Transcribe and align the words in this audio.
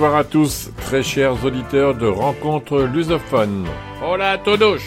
Bonsoir 0.00 0.16
à 0.18 0.24
tous, 0.24 0.70
très 0.86 1.02
chers 1.02 1.44
auditeurs 1.44 1.94
de 1.94 2.06
Rencontres 2.06 2.84
Lusophones. 2.84 3.66
Hola 4.02 4.38
todos 4.38 4.80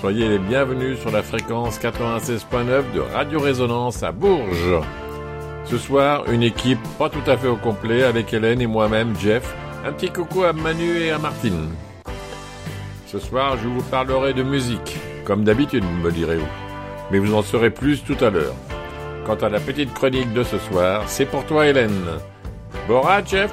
Soyez 0.00 0.26
les 0.26 0.38
bienvenus 0.38 0.98
sur 0.98 1.10
la 1.10 1.22
fréquence 1.22 1.78
96.9 1.78 2.94
de 2.94 3.00
Radio 3.00 3.38
Résonance 3.38 4.02
à 4.02 4.12
Bourges. 4.12 4.80
Ce 5.66 5.76
soir, 5.76 6.24
une 6.30 6.42
équipe 6.42 6.78
pas 6.98 7.10
tout 7.10 7.30
à 7.30 7.36
fait 7.36 7.48
au 7.48 7.56
complet 7.56 8.02
avec 8.02 8.32
Hélène 8.32 8.62
et 8.62 8.66
moi-même, 8.66 9.14
Jeff. 9.20 9.54
Un 9.84 9.92
petit 9.92 10.08
coucou 10.08 10.44
à 10.44 10.54
Manu 10.54 11.00
et 11.00 11.10
à 11.10 11.18
Martine. 11.18 11.68
Ce 13.06 13.18
soir, 13.18 13.58
je 13.62 13.68
vous 13.68 13.82
parlerai 13.82 14.32
de 14.32 14.42
musique, 14.42 14.96
comme 15.26 15.44
d'habitude, 15.44 15.84
me 16.02 16.10
direz-vous. 16.10 16.48
Mais 17.10 17.18
vous 17.18 17.34
en 17.34 17.42
saurez 17.42 17.68
plus 17.68 18.02
tout 18.02 18.24
à 18.24 18.30
l'heure. 18.30 18.54
Quant 19.26 19.34
à 19.34 19.50
la 19.50 19.60
petite 19.60 19.92
chronique 19.92 20.32
de 20.32 20.44
ce 20.44 20.56
soir, 20.56 21.02
c'est 21.08 21.26
pour 21.26 21.44
toi, 21.44 21.66
Hélène. 21.66 22.06
Bora, 22.88 23.22
Jeff? 23.22 23.52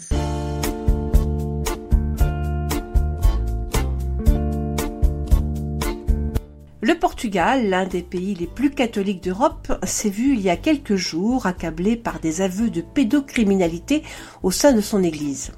Le 6.83 6.95
Portugal, 6.95 7.69
l'un 7.69 7.85
des 7.85 8.01
pays 8.01 8.33
les 8.33 8.47
plus 8.47 8.71
catholiques 8.71 9.21
d'Europe, 9.21 9.71
s'est 9.83 10.09
vu 10.09 10.33
il 10.33 10.41
y 10.41 10.49
a 10.49 10.57
quelques 10.57 10.95
jours 10.95 11.45
accablé 11.45 11.95
par 11.95 12.19
des 12.19 12.41
aveux 12.41 12.71
de 12.71 12.81
pédocriminalité 12.81 14.01
au 14.41 14.49
sein 14.49 14.73
de 14.73 14.81
son 14.81 15.03
Église. 15.03 15.51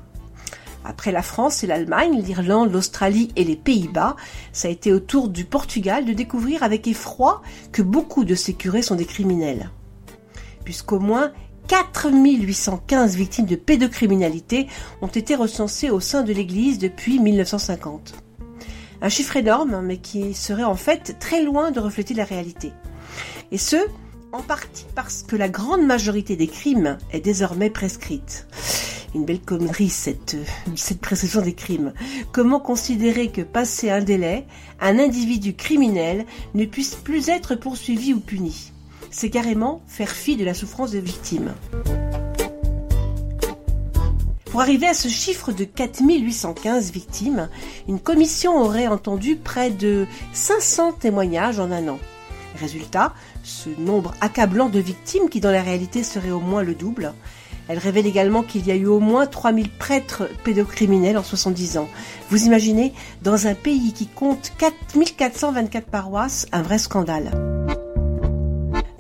Après 0.83 1.13
la 1.13 1.21
France 1.21 1.63
et 1.63 1.67
l'Allemagne, 1.67 2.21
l'Irlande, 2.21 2.73
l'Australie 2.73 3.31
et 3.37 3.45
les 3.45 3.55
Pays-Bas, 3.55 4.17
ça 4.51 4.67
a 4.67 4.71
été 4.71 4.91
au 4.91 4.99
tour 4.99 5.29
du 5.29 5.45
Portugal 5.45 6.03
de 6.03 6.11
découvrir 6.11 6.61
avec 6.61 6.89
effroi 6.89 7.41
que 7.71 7.81
beaucoup 7.81 8.25
de 8.25 8.35
ces 8.35 8.53
curés 8.53 8.81
sont 8.81 8.95
des 8.95 9.05
criminels. 9.05 9.69
Puisqu'au 10.65 10.99
moins 10.99 11.31
4815 11.69 13.15
victimes 13.15 13.45
de 13.45 13.55
pédocriminalité 13.55 14.67
ont 15.01 15.07
été 15.07 15.35
recensées 15.35 15.89
au 15.89 16.01
sein 16.01 16.23
de 16.23 16.33
l'Église 16.33 16.79
depuis 16.79 17.21
1950. 17.21 18.22
Un 19.03 19.09
chiffre 19.09 19.35
énorme, 19.35 19.81
mais 19.83 19.97
qui 19.97 20.33
serait 20.33 20.63
en 20.63 20.77
fait 20.77 21.17
très 21.19 21.43
loin 21.43 21.71
de 21.71 21.81
refléter 21.81 22.13
la 22.13 22.23
réalité. 22.23 22.71
Et 23.51 23.57
ce, 23.57 23.75
en 24.31 24.41
partie 24.41 24.85
parce 24.95 25.23
que 25.23 25.35
la 25.35 25.49
grande 25.49 25.85
majorité 25.85 26.37
des 26.37 26.47
crimes 26.47 26.97
est 27.11 27.19
désormais 27.19 27.69
prescrite. 27.69 28.47
Une 29.13 29.25
belle 29.25 29.41
connerie, 29.41 29.89
cette, 29.89 30.37
cette 30.77 31.01
prescription 31.01 31.41
des 31.41 31.53
crimes. 31.53 31.93
Comment 32.31 32.61
considérer 32.61 33.27
que, 33.27 33.41
passé 33.41 33.89
un 33.89 34.01
délai, 34.01 34.47
un 34.79 34.97
individu 34.97 35.53
criminel 35.53 36.25
ne 36.55 36.63
puisse 36.63 36.95
plus 36.95 37.27
être 37.27 37.55
poursuivi 37.55 38.13
ou 38.13 38.21
puni? 38.21 38.71
C'est 39.11 39.29
carrément 39.29 39.83
faire 39.85 40.11
fi 40.11 40.37
de 40.37 40.45
la 40.45 40.53
souffrance 40.53 40.91
des 40.91 41.01
victimes. 41.01 41.53
Pour 44.53 44.61
arriver 44.61 44.85
à 44.87 44.93
ce 44.93 45.07
chiffre 45.07 45.51
de 45.51 45.63
4815 45.63 46.91
victimes, 46.91 47.49
une 47.87 47.99
commission 47.99 48.61
aurait 48.61 48.85
entendu 48.85 49.35
près 49.35 49.71
de 49.71 50.05
500 50.33 50.91
témoignages 50.91 51.59
en 51.59 51.71
un 51.71 51.87
an. 51.87 51.97
Résultat, 52.59 53.15
ce 53.41 53.69
nombre 53.79 54.13
accablant 54.21 54.69
de 54.69 54.77
victimes 54.77 55.27
qui 55.27 55.39
dans 55.39 55.49
la 55.49 55.63
réalité 55.63 56.03
serait 56.03 56.29
au 56.29 56.39
moins 56.39 56.61
le 56.61 56.75
double. 56.75 57.15
Elle 57.67 57.79
révèle 57.79 58.05
également 58.05 58.43
qu'il 58.43 58.67
y 58.67 58.71
a 58.71 58.75
eu 58.75 58.85
au 58.85 58.99
moins 58.99 59.25
3000 59.25 59.71
prêtres 59.71 60.29
pédocriminels 60.43 61.17
en 61.17 61.23
70 61.23 61.79
ans. 61.79 61.89
Vous 62.29 62.45
imaginez, 62.45 62.93
dans 63.23 63.47
un 63.47 63.55
pays 63.55 63.91
qui 63.91 64.05
compte 64.05 64.53
4424 64.59 65.87
paroisses, 65.87 66.45
un 66.51 66.61
vrai 66.61 66.77
scandale. 66.77 67.31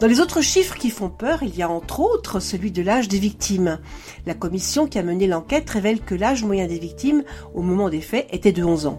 Dans 0.03 0.09
les 0.09 0.19
autres 0.19 0.41
chiffres 0.41 0.75
qui 0.75 0.89
font 0.89 1.07
peur, 1.07 1.43
il 1.43 1.55
y 1.55 1.61
a 1.61 1.69
entre 1.69 2.01
autres 2.01 2.41
celui 2.41 2.71
de 2.71 2.81
l'âge 2.81 3.07
des 3.07 3.19
victimes. 3.19 3.79
La 4.25 4.33
commission 4.33 4.85
qui 4.85 4.99
a 4.99 5.01
mené 5.01 5.27
l'enquête 5.27 5.69
révèle 5.69 6.01
que 6.01 6.13
l'âge 6.13 6.43
moyen 6.43 6.67
des 6.67 6.77
victimes 6.77 7.23
au 7.53 7.61
moment 7.61 7.87
des 7.87 8.01
faits 8.01 8.27
était 8.29 8.51
de 8.51 8.65
11 8.65 8.87
ans. 8.87 8.97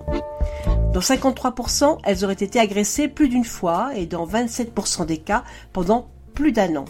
Dans 0.94 1.00
53%, 1.00 1.98
elles 2.04 2.25
auraient 2.25 2.32
été 2.32 2.59
agressées 2.59 3.09
plus 3.09 3.28
d'une 3.28 3.44
fois 3.44 3.91
et 3.94 4.06
dans 4.06 4.26
27% 4.26 5.04
des 5.04 5.19
cas 5.19 5.44
pendant 5.75 6.09
plus 6.32 6.53
d'un 6.53 6.75
an. 6.75 6.87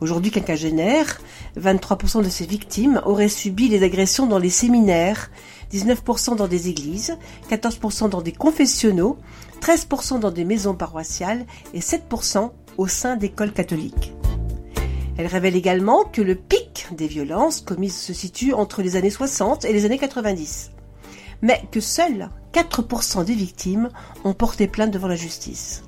Aujourd'hui 0.00 0.30
quinquagénaire, 0.30 1.20
23% 1.60 2.24
de 2.24 2.30
ces 2.30 2.46
victimes 2.46 3.02
auraient 3.04 3.28
subi 3.28 3.68
les 3.68 3.82
agressions 3.82 4.26
dans 4.26 4.38
les 4.38 4.48
séminaires, 4.48 5.30
19% 5.70 6.36
dans 6.36 6.48
des 6.48 6.70
églises, 6.70 7.18
14% 7.50 8.08
dans 8.08 8.22
des 8.22 8.32
confessionnaux, 8.32 9.18
13% 9.60 10.18
dans 10.18 10.30
des 10.30 10.46
maisons 10.46 10.74
paroissiales 10.74 11.44
et 11.74 11.80
7% 11.80 12.52
au 12.78 12.86
sein 12.86 13.16
d'écoles 13.16 13.52
catholiques. 13.52 14.14
Elle 15.18 15.26
révèle 15.26 15.56
également 15.56 16.04
que 16.04 16.22
le 16.22 16.36
pic 16.36 16.86
des 16.92 17.08
violences 17.08 17.60
commises 17.60 17.98
se 17.98 18.14
situe 18.14 18.54
entre 18.54 18.82
les 18.82 18.96
années 18.96 19.10
60 19.10 19.64
et 19.64 19.72
les 19.72 19.84
années 19.84 19.98
90, 19.98 20.70
mais 21.42 21.60
que 21.72 21.80
seuls 21.80 22.30
4% 22.54 23.24
des 23.24 23.34
victimes 23.34 23.90
ont 24.24 24.32
porté 24.32 24.68
plainte 24.68 24.92
devant 24.92 25.08
la 25.08 25.16
justice. 25.16 25.82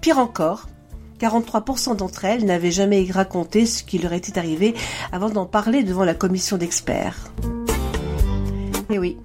Pire 0.00 0.18
encore, 0.18 0.66
43% 1.20 1.96
d'entre 1.96 2.24
elles 2.24 2.44
n'avaient 2.44 2.70
jamais 2.70 3.08
raconté 3.10 3.64
ce 3.64 3.82
qui 3.82 3.98
leur 3.98 4.12
était 4.12 4.38
arrivé 4.38 4.74
avant 5.12 5.30
d'en 5.30 5.46
parler 5.46 5.84
devant 5.84 6.04
la 6.04 6.14
commission 6.14 6.56
d'experts. 6.56 7.32
Et 8.90 8.98
oui, 8.98 9.18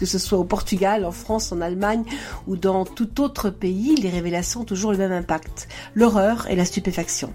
que 0.00 0.06
ce 0.06 0.18
soit 0.18 0.38
au 0.38 0.44
Portugal, 0.44 1.04
en 1.04 1.12
France, 1.12 1.52
en 1.52 1.60
Allemagne 1.60 2.04
ou 2.48 2.56
dans 2.56 2.84
tout 2.84 3.20
autre 3.20 3.48
pays, 3.48 3.94
les 3.96 4.10
révélations 4.10 4.62
ont 4.62 4.64
toujours 4.64 4.92
le 4.92 4.98
même 4.98 5.12
impact, 5.12 5.68
l'horreur 5.94 6.48
et 6.50 6.56
la 6.56 6.64
stupéfaction. 6.64 7.32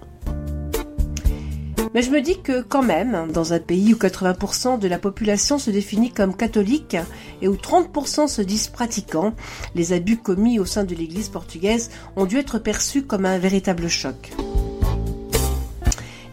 Mais 1.94 2.02
je 2.02 2.10
me 2.10 2.20
dis 2.20 2.40
que 2.42 2.60
quand 2.60 2.82
même, 2.82 3.32
dans 3.32 3.54
un 3.54 3.60
pays 3.60 3.94
où 3.94 3.96
80% 3.96 4.78
de 4.78 4.88
la 4.88 4.98
population 4.98 5.58
se 5.58 5.70
définit 5.70 6.12
comme 6.12 6.36
catholique 6.36 6.96
et 7.40 7.48
où 7.48 7.54
30% 7.54 8.28
se 8.28 8.42
disent 8.42 8.68
pratiquants, 8.68 9.32
les 9.74 9.94
abus 9.94 10.18
commis 10.18 10.58
au 10.58 10.66
sein 10.66 10.84
de 10.84 10.94
l'église 10.94 11.30
portugaise 11.30 11.90
ont 12.16 12.26
dû 12.26 12.36
être 12.36 12.58
perçus 12.58 13.04
comme 13.04 13.24
un 13.24 13.38
véritable 13.38 13.88
choc. 13.88 14.32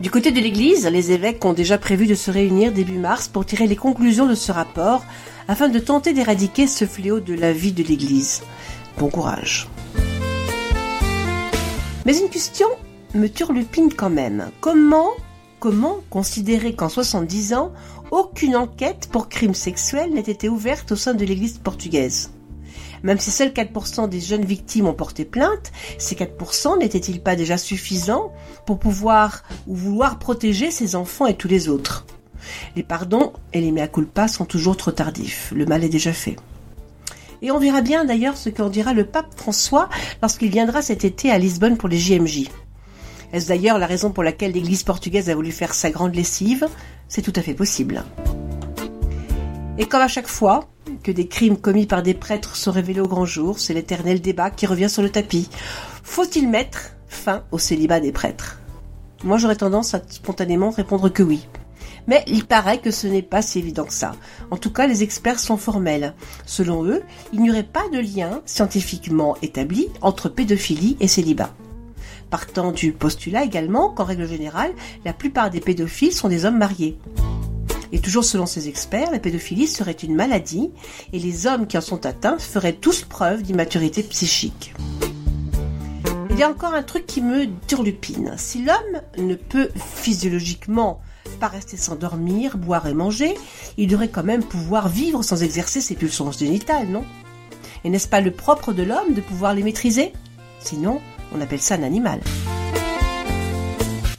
Du 0.01 0.11
côté 0.11 0.31
de 0.31 0.41
l'Église, 0.41 0.85
les 0.87 1.13
évêques 1.13 1.43
ont 1.45 1.53
déjà 1.53 1.77
prévu 1.77 2.05
de 2.05 2.15
se 2.15 2.29
réunir 2.29 2.73
début 2.73 2.97
mars 2.97 3.29
pour 3.29 3.45
tirer 3.45 3.65
les 3.65 3.77
conclusions 3.77 4.27
de 4.27 4.35
ce 4.35 4.51
rapport 4.51 5.05
afin 5.47 5.69
de 5.69 5.79
tenter 5.79 6.11
d'éradiquer 6.11 6.67
ce 6.67 6.85
fléau 6.85 7.21
de 7.21 7.33
la 7.33 7.53
vie 7.53 7.71
de 7.71 7.81
l'Église. 7.81 8.43
Bon 8.97 9.09
courage. 9.09 9.69
Mais 12.05 12.17
une 12.19 12.29
question 12.29 12.67
me 13.13 13.27
turlupine 13.27 13.93
quand 13.93 14.09
même. 14.09 14.49
Comment, 14.59 15.11
comment 15.61 16.01
considérer 16.09 16.75
qu'en 16.75 16.89
70 16.89 17.53
ans, 17.53 17.71
aucune 18.11 18.57
enquête 18.57 19.07
pour 19.13 19.29
crimes 19.29 19.53
sexuels 19.53 20.13
n'ait 20.13 20.19
été 20.19 20.49
ouverte 20.49 20.91
au 20.91 20.97
sein 20.97 21.13
de 21.13 21.23
l'Église 21.23 21.57
portugaise? 21.57 22.34
Même 23.05 23.19
si 23.19 23.29
seuls 23.29 23.49
4% 23.49 24.09
des 24.09 24.19
jeunes 24.19 24.45
victimes 24.45 24.87
ont 24.87 24.93
porté 24.93 25.25
plainte, 25.25 25.71
ces 25.99 26.15
4% 26.15 26.79
n'étaient-ils 26.79 27.21
pas 27.21 27.35
déjà 27.35 27.55
suffisants 27.55 28.33
pour 28.65 28.79
pouvoir 28.79 29.43
ou 29.67 29.75
vouloir 29.75 30.17
protéger 30.17 30.71
ces 30.71 30.95
enfants 30.95 31.27
et 31.27 31.35
tous 31.35 31.47
les 31.47 31.69
autres? 31.69 32.07
Les 32.75 32.81
pardons 32.81 33.31
et 33.53 33.61
les 33.61 33.71
mea 33.71 33.87
culpa 33.87 34.27
sont 34.27 34.45
toujours 34.45 34.75
trop 34.75 34.91
tardifs, 34.91 35.53
le 35.55 35.67
mal 35.67 35.83
est 35.83 35.89
déjà 35.89 36.13
fait. 36.13 36.35
Et 37.43 37.51
on 37.51 37.59
verra 37.59 37.81
bien 37.81 38.05
d'ailleurs 38.05 38.37
ce 38.37 38.49
qu'en 38.49 38.69
dira 38.69 38.93
le 38.93 39.05
pape 39.05 39.37
François 39.37 39.87
lorsqu'il 40.23 40.49
viendra 40.49 40.81
cet 40.81 41.05
été 41.05 41.29
à 41.29 41.37
Lisbonne 41.37 41.77
pour 41.77 41.89
les 41.89 41.99
JMJ. 41.99 42.49
Est-ce 43.33 43.47
d'ailleurs 43.47 43.77
la 43.77 43.85
raison 43.85 44.09
pour 44.09 44.23
laquelle 44.23 44.53
l'Église 44.53 44.81
portugaise 44.81 45.29
a 45.29 45.35
voulu 45.35 45.51
faire 45.51 45.75
sa 45.75 45.91
grande 45.91 46.15
lessive? 46.15 46.67
C'est 47.07 47.21
tout 47.21 47.33
à 47.35 47.43
fait 47.43 47.53
possible. 47.53 48.03
Et 49.77 49.87
comme 49.87 50.01
à 50.01 50.07
chaque 50.07 50.27
fois, 50.27 50.69
que 51.03 51.11
des 51.11 51.27
crimes 51.27 51.57
commis 51.57 51.85
par 51.85 52.01
des 52.01 52.13
prêtres 52.13 52.55
sont 52.55 52.71
révélés 52.71 53.01
au 53.01 53.07
grand 53.07 53.25
jour, 53.25 53.59
c'est 53.59 53.73
l'éternel 53.73 54.21
débat 54.21 54.49
qui 54.49 54.65
revient 54.67 54.89
sur 54.89 55.01
le 55.01 55.09
tapis. 55.09 55.49
Faut-il 56.01 56.47
mettre 56.47 56.91
fin 57.07 57.43
au 57.51 57.57
célibat 57.57 57.99
des 57.99 58.13
prêtres? 58.13 58.59
Moi 59.23 59.37
j'aurais 59.37 59.57
tendance 59.57 59.93
à 59.93 60.01
spontanément 60.07 60.69
répondre 60.69 61.09
que 61.09 61.23
oui. 61.23 61.47
Mais 62.07 62.23
il 62.27 62.45
paraît 62.45 62.79
que 62.79 62.91
ce 62.91 63.07
n'est 63.07 63.21
pas 63.21 63.41
si 63.41 63.59
évident 63.59 63.83
que 63.83 63.93
ça. 63.93 64.13
En 64.51 64.57
tout 64.57 64.71
cas, 64.71 64.87
les 64.87 65.01
experts 65.01 65.39
sont 65.39 65.57
formels. 65.57 66.13
Selon 66.45 66.85
eux, 66.85 67.01
il 67.33 67.41
n'y 67.41 67.49
aurait 67.49 67.63
pas 67.63 67.89
de 67.91 67.99
lien 67.99 68.41
scientifiquement 68.45 69.35
établi 69.41 69.89
entre 70.01 70.29
pédophilie 70.29 70.97
et 70.99 71.07
célibat. 71.07 71.49
Partant 72.29 72.71
du 72.71 72.91
postulat 72.91 73.43
également 73.43 73.89
qu'en 73.89 74.03
règle 74.03 74.27
générale, 74.27 74.71
la 75.03 75.13
plupart 75.13 75.49
des 75.49 75.59
pédophiles 75.59 76.13
sont 76.13 76.29
des 76.29 76.45
hommes 76.45 76.59
mariés. 76.59 76.97
Et 77.95 77.99
toujours 77.99 78.25
selon 78.25 78.45
ces 78.45 78.67
experts, 78.67 79.09
la 79.11 79.19
pédophilie 79.19 79.67
serait 79.67 79.93
une 79.93 80.15
maladie 80.15 80.69
et 81.13 81.17
les 81.17 81.47
hommes 81.47 81.65
qui 81.65 81.77
en 81.77 81.81
sont 81.81 82.05
atteints 82.05 82.37
feraient 82.37 82.73
tous 82.73 83.03
preuve 83.03 83.41
d'immaturité 83.41 84.03
psychique. 84.03 84.73
Il 86.29 86.37
y 86.37 86.43
a 86.43 86.49
encore 86.49 86.73
un 86.73 86.83
truc 86.83 87.05
qui 87.05 87.21
me 87.21 87.47
turlupine. 87.67 88.33
Si 88.35 88.65
l'homme 88.65 89.01
ne 89.17 89.35
peut 89.35 89.69
physiologiquement 89.77 90.99
pas 91.39 91.47
rester 91.47 91.77
s'endormir, 91.77 92.57
boire 92.57 92.85
et 92.85 92.93
manger, 92.93 93.33
il 93.77 93.87
devrait 93.87 94.09
quand 94.09 94.25
même 94.25 94.43
pouvoir 94.43 94.89
vivre 94.89 95.23
sans 95.23 95.41
exercer 95.41 95.79
ses 95.79 95.95
pulsions 95.95 96.33
génitales, 96.33 96.89
non? 96.89 97.05
Et 97.85 97.89
n'est-ce 97.89 98.09
pas 98.09 98.19
le 98.19 98.31
propre 98.31 98.73
de 98.73 98.83
l'homme 98.83 99.13
de 99.13 99.21
pouvoir 99.21 99.53
les 99.53 99.63
maîtriser? 99.63 100.11
Sinon, 100.59 100.99
on 101.33 101.39
appelle 101.39 101.61
ça 101.61 101.75
un 101.75 101.83
animal. 101.83 102.19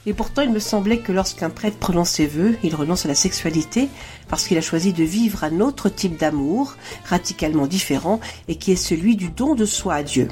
Et 0.08 0.14
pourtant, 0.14 0.42
il 0.42 0.52
me 0.52 0.60
semblait 0.60 1.00
que 1.00 1.10
lorsqu'un 1.10 1.50
prêtre 1.50 1.78
prononce 1.78 2.10
ses 2.10 2.28
vœux, 2.28 2.56
il 2.62 2.76
renonce 2.76 3.04
à 3.04 3.08
la 3.08 3.16
sexualité 3.16 3.88
parce 4.28 4.46
qu'il 4.46 4.56
a 4.56 4.60
choisi 4.60 4.92
de 4.92 5.02
vivre 5.02 5.42
un 5.42 5.60
autre 5.60 5.88
type 5.88 6.16
d'amour, 6.16 6.76
radicalement 7.04 7.66
différent, 7.66 8.20
et 8.46 8.54
qui 8.54 8.70
est 8.70 8.76
celui 8.76 9.16
du 9.16 9.30
don 9.30 9.56
de 9.56 9.64
soi 9.64 9.94
à 9.94 10.02
Dieu. 10.04 10.28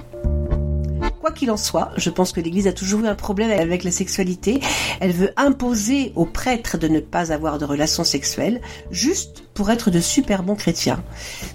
Quoi 1.20 1.32
qu'il 1.32 1.50
en 1.50 1.56
soit, 1.56 1.90
je 1.96 2.10
pense 2.10 2.32
que 2.32 2.40
l'Église 2.40 2.68
a 2.68 2.72
toujours 2.72 3.00
eu 3.00 3.08
un 3.08 3.14
problème 3.16 3.50
avec 3.50 3.82
la 3.82 3.90
sexualité. 3.90 4.60
Elle 5.00 5.12
veut 5.12 5.32
imposer 5.36 6.12
aux 6.14 6.26
prêtres 6.26 6.78
de 6.78 6.86
ne 6.86 7.00
pas 7.00 7.32
avoir 7.32 7.58
de 7.58 7.64
relations 7.64 8.04
sexuelles, 8.04 8.60
juste 8.92 9.42
pour 9.54 9.70
être 9.70 9.90
de 9.90 10.00
super 10.00 10.44
bons 10.44 10.54
chrétiens. 10.54 11.02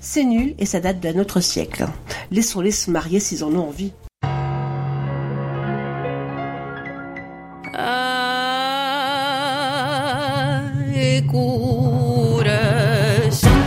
C'est 0.02 0.26
nul 0.26 0.56
et 0.58 0.66
ça 0.66 0.82
date 0.82 1.00
d'un 1.00 1.20
autre 1.20 1.40
siècle. 1.40 1.88
Laissons-les 2.32 2.72
se 2.72 2.92
marier 2.92 3.20
s'ils 3.20 3.44
en 3.46 3.54
ont 3.54 3.68
envie. 3.68 3.94
Coração 11.24 12.50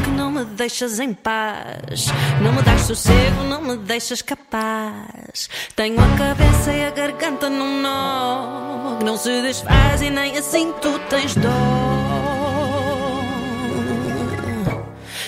que 0.05 0.11
não 0.11 0.31
me 0.31 0.45
deixas 0.45 0.99
em 1.01 1.13
paz. 1.13 2.07
Não 2.41 2.53
me 2.53 2.63
das 2.63 2.83
sossego, 2.83 3.43
não 3.49 3.61
me 3.63 3.77
deixas 3.77 4.23
capaz. 4.23 5.49
Tenho 5.77 6.01
a 6.01 6.09
cabeça 6.17 6.73
e 6.73 6.85
a 6.87 6.91
garganta 6.91 7.51
num 7.51 7.83
nó. 7.83 8.99
que 8.99 9.05
Não 9.05 9.17
se 9.17 9.43
desfaz 9.43 10.03
e 10.03 10.11
nem 10.11 10.37
assim 10.39 10.73
tu 10.81 10.99
tens 11.11 11.35
dó. 11.35 11.49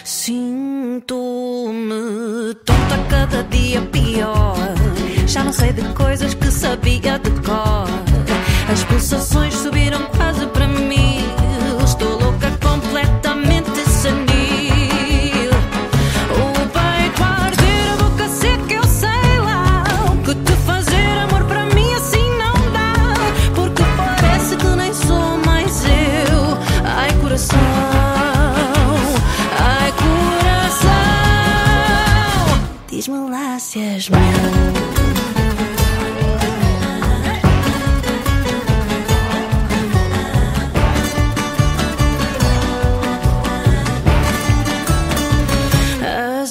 Sinto-me 0.05 1.15
tonta 2.65 2.99
cada 3.09 3.43
dia 3.45 3.81
pior. 3.83 4.57
Já 5.27 5.45
não 5.45 5.53
sei 5.53 5.73
de 5.73 5.83
coisas 5.95 6.35
que 6.35 6.51
sabia 6.51 7.19
de 7.19 7.31
cor. 7.43 7.89
As 8.71 8.85
pulsações 8.85 9.55
subiram 9.55 10.05
quase 10.17 10.47
para 10.47 10.67
mim. 10.69 11.14
As 34.07 34.13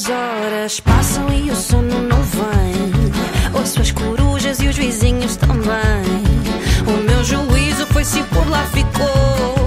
horas 0.09 0.79
passam 0.79 1.31
e 1.31 1.51
o 1.51 1.55
sono 1.55 2.01
não 2.01 2.23
vem. 2.23 3.53
Ouço 3.53 3.81
as 3.81 3.91
corujas 3.91 4.59
e 4.59 4.67
os 4.67 4.75
vizinhos 4.75 5.35
também. 5.35 5.61
O 6.87 7.03
meu 7.03 7.23
juízo 7.23 7.85
foi 7.87 8.03
se 8.03 8.23
por 8.23 8.49
lá 8.49 8.65
ficou. 8.73 9.62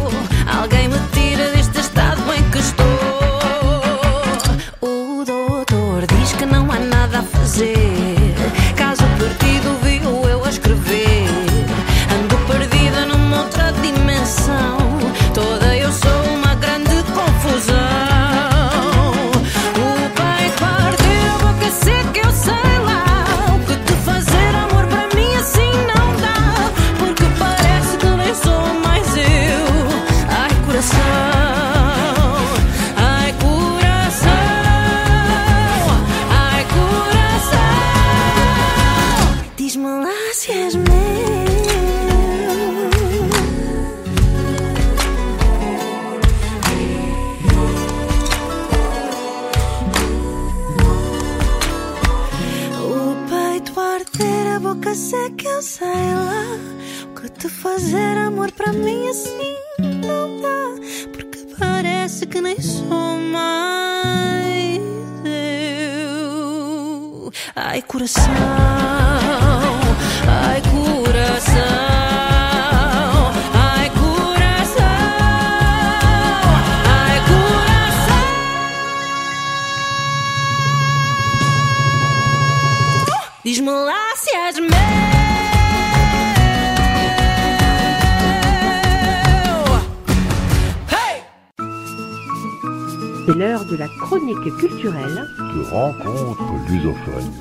Culturelle. 94.86 95.26
de 95.38 95.62
rencontre 95.70 96.42
lusophone. 96.70 97.32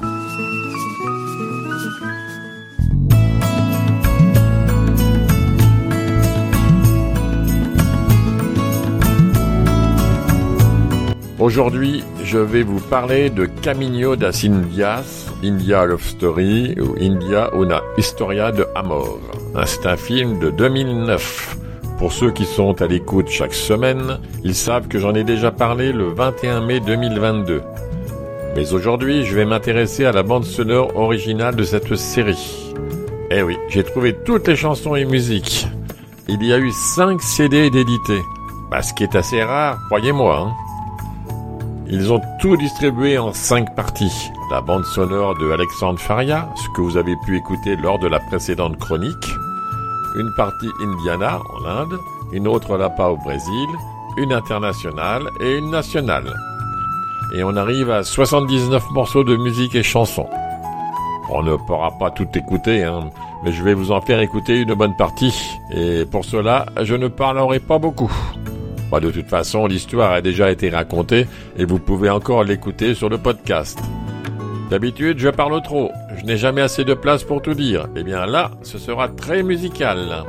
Aujourd'hui, 11.37 12.03
je 12.23 12.39
vais 12.39 12.63
vous 12.63 12.79
parler 12.79 13.29
de 13.29 13.45
Camino 13.45 14.15
das 14.15 14.43
Indias, 14.43 15.31
India 15.43 15.85
Love 15.85 16.01
Story 16.01 16.75
ou 16.79 16.95
India 16.99 17.53
una 17.53 17.81
Historia 17.97 18.51
de 18.51 18.65
Amor. 18.73 19.19
C'est 19.65 19.85
un 19.85 19.97
film 19.97 20.39
de 20.39 20.49
2009. 20.49 21.64
Pour 21.97 22.11
ceux 22.11 22.31
qui 22.31 22.45
sont 22.45 22.81
à 22.81 22.87
l'écoute 22.87 23.29
chaque 23.29 23.53
semaine, 23.53 24.19
ils 24.43 24.55
savent 24.55 24.87
que 24.87 24.99
j'en 24.99 25.15
ai 25.15 25.23
déjà 25.23 25.51
parlé 25.51 25.91
le 25.93 26.09
21 26.09 26.61
mai 26.61 26.79
2022. 26.81 27.61
Mais 28.55 28.73
aujourd'hui, 28.73 29.25
je 29.25 29.35
vais 29.35 29.45
m'intéresser 29.45 30.05
à 30.05 30.11
la 30.11 30.23
bande 30.23 30.43
sonore 30.45 30.95
originale 30.95 31.55
de 31.55 31.63
cette 31.63 31.95
série. 31.95 32.73
Eh 33.31 33.41
oui, 33.43 33.57
j'ai 33.69 33.83
trouvé 33.83 34.15
toutes 34.25 34.47
les 34.47 34.55
chansons 34.55 34.95
et 34.95 35.05
musiques. 35.05 35.67
Il 36.27 36.43
y 36.43 36.53
a 36.53 36.57
eu 36.57 36.71
5 36.71 37.21
CD 37.21 37.69
d'édités. 37.69 38.21
Bah, 38.69 38.81
ce 38.81 38.93
qui 38.93 39.03
est 39.03 39.15
assez 39.15 39.41
rare, 39.43 39.77
croyez-moi. 39.87 40.37
hein. 40.39 40.53
Ils 41.87 42.11
ont 42.11 42.21
tout 42.41 42.57
distribué 42.57 43.17
en 43.17 43.31
5 43.31 43.75
parties. 43.75 44.29
La 44.51 44.61
bande 44.61 44.85
sonore 44.85 45.35
de 45.37 45.51
Alexandre 45.51 45.99
Faria, 45.99 46.49
ce 46.55 46.67
que 46.75 46.81
vous 46.81 46.97
avez 46.97 47.13
pu 47.25 47.37
écouter 47.37 47.75
lors 47.75 47.99
de 47.99 48.07
la 48.07 48.19
précédente 48.19 48.77
chronique. 48.77 49.27
Une 50.17 50.33
partie 50.33 50.69
Indiana 50.81 51.39
en 51.53 51.65
Inde, 51.65 51.99
une 52.31 52.47
autre 52.47 52.77
là-bas 52.77 53.09
au 53.09 53.17
Brésil, 53.17 53.67
une 54.17 54.33
internationale 54.33 55.23
et 55.41 55.57
une 55.57 55.71
nationale. 55.71 56.33
Et 57.33 57.43
on 57.43 57.55
arrive 57.55 57.91
à 57.91 58.03
79 58.03 58.91
morceaux 58.91 59.23
de 59.23 59.35
musique 59.35 59.75
et 59.75 59.83
chansons. 59.83 60.29
On 61.29 61.43
ne 61.43 61.55
pourra 61.55 61.91
pas 61.97 62.11
tout 62.11 62.27
écouter, 62.35 62.83
hein, 62.83 63.09
mais 63.43 63.51
je 63.51 63.63
vais 63.63 63.73
vous 63.73 63.91
en 63.91 63.99
faire 63.99 64.19
écouter 64.19 64.61
une 64.61 64.73
bonne 64.75 64.95
partie. 64.95 65.57
Et 65.71 66.05
pour 66.05 66.23
cela, 66.23 66.65
je 66.81 66.95
ne 66.95 67.07
parlerai 67.07 67.59
pas 67.59 67.79
beaucoup. 67.79 68.11
Bah, 68.91 68.99
de 68.99 69.11
toute 69.11 69.27
façon, 69.27 69.65
l'histoire 69.65 70.11
a 70.11 70.21
déjà 70.21 70.51
été 70.51 70.69
racontée 70.69 71.27
et 71.57 71.65
vous 71.65 71.79
pouvez 71.79 72.09
encore 72.09 72.43
l'écouter 72.43 72.93
sur 72.93 73.09
le 73.09 73.17
podcast. 73.17 73.79
D'habitude, 74.69 75.19
je 75.19 75.29
parle 75.29 75.61
trop. 75.61 75.91
Je 76.17 76.25
n'ai 76.25 76.37
jamais 76.37 76.61
assez 76.61 76.83
de 76.83 76.93
place 76.93 77.23
pour 77.23 77.41
tout 77.41 77.53
dire. 77.53 77.87
Eh 77.95 78.03
bien 78.03 78.25
là, 78.25 78.51
ce 78.63 78.77
sera 78.77 79.07
très 79.09 79.43
musical. 79.43 80.23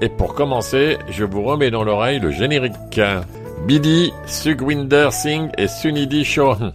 Et 0.00 0.08
pour 0.08 0.34
commencer, 0.34 0.98
je 1.10 1.24
vous 1.24 1.42
remets 1.42 1.70
dans 1.70 1.84
l'oreille 1.84 2.18
le 2.18 2.30
générique. 2.30 3.00
Bidi, 3.66 4.12
Sugwinder 4.26 5.12
Singh 5.12 5.50
et 5.56 5.68
Sunidhi 5.68 6.24
Chauhan. 6.24 6.72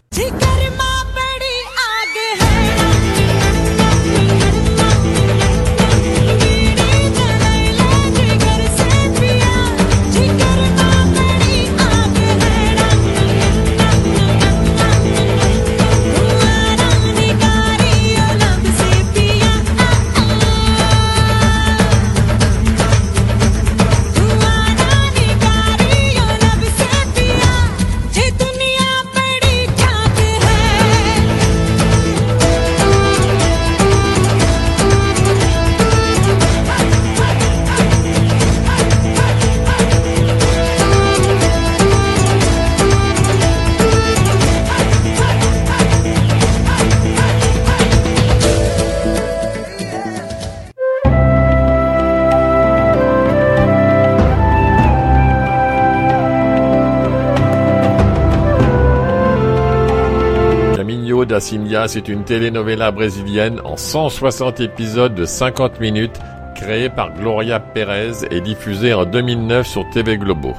Cindia, 61.39 61.87
c'est 61.87 62.07
une 62.07 62.23
telenovela 62.23 62.91
brésilienne 62.91 63.59
en 63.63 63.77
160 63.77 64.59
épisodes 64.59 65.15
de 65.15 65.25
50 65.25 65.79
minutes 65.79 66.19
créée 66.55 66.89
par 66.89 67.13
Gloria 67.13 67.59
Pérez 67.59 68.25
et 68.31 68.41
diffusée 68.41 68.93
en 68.93 69.05
2009 69.05 69.67
sur 69.67 69.87
TV 69.89 70.17
Globo. 70.17 70.53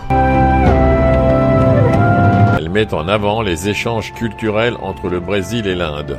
Elle 2.58 2.70
met 2.70 2.94
en 2.94 3.08
avant 3.08 3.42
les 3.42 3.68
échanges 3.68 4.12
culturels 4.14 4.76
entre 4.80 5.08
le 5.08 5.20
Brésil 5.20 5.66
et 5.66 5.74
l'Inde. 5.74 6.16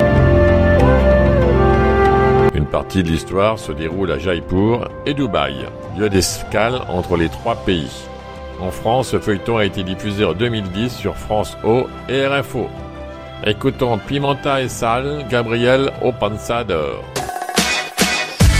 Une 2.54 2.66
partie 2.66 3.04
de 3.04 3.10
l'histoire 3.10 3.58
se 3.58 3.72
déroule 3.72 4.12
à 4.12 4.20
Jaipur 4.20 4.90
et 5.06 5.14
Dubaï, 5.14 5.66
lieu 5.98 6.10
d'escale 6.10 6.82
entre 6.90 7.16
les 7.16 7.30
trois 7.30 7.56
pays. 7.56 7.92
En 8.60 8.72
France, 8.72 9.10
ce 9.10 9.20
feuilleton 9.20 9.58
a 9.58 9.66
été 9.66 9.84
diffusé 9.84 10.26
en 10.26 10.34
2010 10.34 10.94
sur 10.94 11.16
France 11.16 11.58
O 11.64 11.88
et 12.10 12.28
RFO. 12.28 12.68
Écoutons 13.42 14.02
Pimenta 14.06 14.62
e 14.62 14.70
Sal, 14.70 15.24
Gabriel 15.30 15.94
O 16.02 16.12
Pansador. 16.12 17.06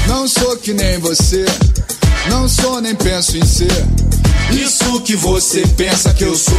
Não 0.08 0.26
sou 0.26 0.56
que 0.58 0.74
nem 0.74 0.98
você, 1.00 1.44
não 2.30 2.48
sou 2.48 2.80
nem 2.80 2.96
penso 2.96 3.38
em 3.38 3.46
ser. 3.46 3.86
Isso 4.52 5.02
que 5.02 5.18
você 5.18 5.68
pensa 5.76 6.14
que 6.14 6.24
eu 6.24 6.36
sou. 6.36 6.56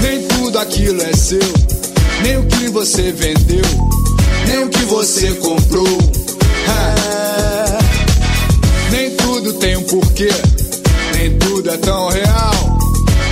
Nem 0.00 0.26
tudo 0.26 0.58
aquilo 0.58 1.02
é 1.02 1.12
seu, 1.12 1.38
nem 2.22 2.38
o 2.38 2.46
que 2.46 2.70
você 2.70 3.12
vendeu, 3.12 3.64
nem 4.46 4.64
o 4.64 4.70
que 4.70 4.84
você 4.86 5.34
comprou. 5.34 5.98
É. 6.66 7.78
Nem 8.90 9.14
tudo 9.16 9.52
tem 9.54 9.76
um 9.76 9.82
porquê, 9.82 10.30
nem 11.14 11.38
tudo 11.38 11.70
é 11.70 11.76
tão 11.76 12.08
real. 12.08 12.78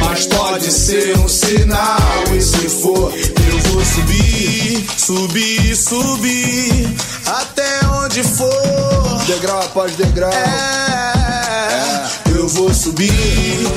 Mas 0.04 0.26
pode 0.26 0.70
ser 0.70 1.16
um 1.18 1.28
sinal, 1.28 1.98
e 2.36 2.40
se 2.40 2.68
for, 2.68 3.12
eu 3.12 3.58
vou 3.70 3.84
subir, 3.84 4.84
subir, 4.96 5.76
subir, 5.76 6.94
até 7.26 7.86
onde 7.86 8.22
for. 8.22 9.24
Degrau 9.26 9.60
após 9.60 9.94
degrau. 9.96 10.32
É, 10.32 12.06
eu 12.36 12.48
vou 12.48 12.72
subir, 12.74 13.10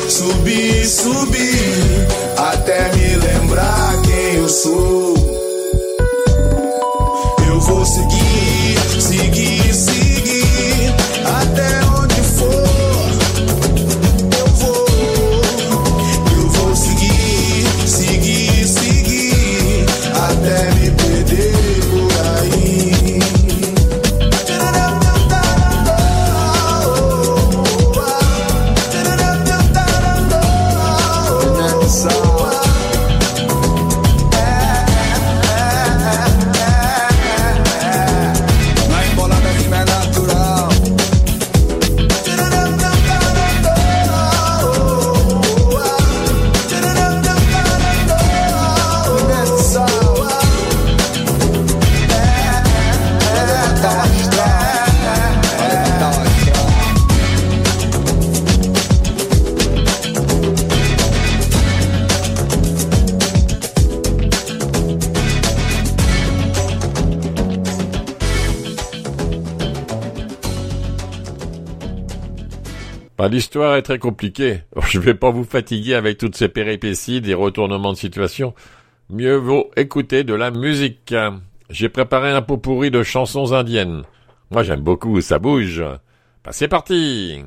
subir, 0.09 0.85
subir, 0.85 2.07
até 2.37 2.91
me 2.95 3.15
lembrar 3.17 4.01
quem 4.03 4.35
eu 4.35 4.49
sou. 4.49 5.15
Eu 7.47 7.59
vou 7.61 7.85
seguir, 7.85 9.01
seguir, 9.01 9.64
L'histoire 73.35 73.75
est 73.75 73.81
très 73.81 73.99
compliquée. 73.99 74.61
Je 74.87 74.97
vais 74.97 75.13
pas 75.13 75.29
vous 75.29 75.43
fatiguer 75.43 75.95
avec 75.95 76.17
toutes 76.17 76.37
ces 76.37 76.47
péripéties, 76.47 77.19
des 77.19 77.33
retournements 77.33 77.91
de 77.91 77.97
situation. 77.97 78.53
Mieux 79.09 79.35
vaut 79.35 79.71
écouter 79.75 80.23
de 80.23 80.33
la 80.33 80.51
musique. 80.51 81.13
J'ai 81.69 81.89
préparé 81.89 82.31
un 82.31 82.41
pot 82.41 82.55
pourri 82.55 82.91
de 82.91 83.03
chansons 83.03 83.51
indiennes. 83.51 84.03
Moi 84.51 84.63
j'aime 84.63 84.79
beaucoup, 84.79 85.19
ça 85.19 85.37
bouge. 85.37 85.83
Bah, 86.45 86.51
c'est 86.53 86.69
parti. 86.69 87.43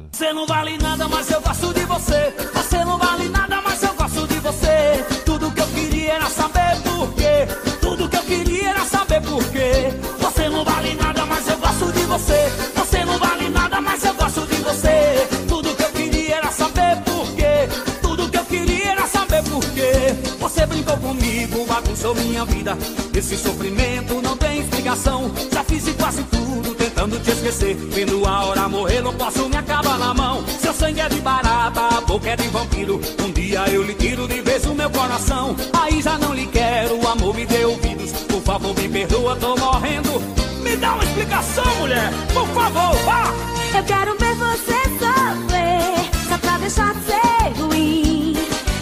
Brincou 20.89 20.97
comigo, 20.97 21.67
bagunçou 21.67 22.15
minha 22.15 22.45
vida. 22.45 22.77
Esse 23.15 23.37
sofrimento 23.37 24.23
não 24.23 24.37
tem 24.37 24.61
explicação. 24.61 25.31
Já 25.53 25.63
fiz 25.65 25.85
de 25.85 25.93
quase 25.93 26.23
tudo 26.25 26.75
tentando 26.75 27.21
te 27.21 27.31
esquecer. 27.31 27.75
Vendo 27.75 28.25
a 28.27 28.47
hora 28.47 28.69
morrer, 28.69 29.03
não 29.03 29.13
posso 29.13 29.49
me 29.49 29.57
acabar 29.57 29.99
na 29.99 30.15
mão. 30.15 30.45
Seu 30.61 30.73
sangue 30.73 31.01
é 31.01 31.09
de 31.09 31.21
barata, 31.21 31.99
a 31.99 32.01
boca 32.01 32.31
é 32.31 32.37
de 32.37 32.49
vampiro. 32.49 33.01
Um 33.23 33.31
dia 33.33 33.69
eu 33.69 33.83
lhe 33.83 33.95
tiro 33.95 34.27
de 34.27 34.41
vez 34.41 34.65
o 34.65 34.75
meu 34.75 34.91
coração. 34.91 35.55
Aí 35.73 36.01
já 36.01 36.17
não 36.19 36.33
lhe 36.33 36.47
quero, 36.47 37.07
amor 37.07 37.35
me 37.35 37.45
dê 37.45 37.65
ouvidos. 37.65 38.13
Por 38.13 38.41
favor, 38.43 38.75
me 38.75 38.89
perdoa, 38.89 39.37
tô 39.37 39.57
morrendo. 39.57 40.21
Me 40.63 40.77
dá 40.77 40.95
uma 40.95 41.05
explicação, 41.05 41.77
mulher, 41.77 42.13
por 42.33 42.47
favor, 42.49 42.97
vá! 43.05 43.33
Eu 43.77 43.85
quero 43.85 44.19
ver 44.19 44.35
você 44.35 44.75
sofrer, 44.99 46.29
só 46.29 46.39
pra 46.39 46.59
deixar 46.59 46.95
de 46.95 47.05
ser. 47.05 47.28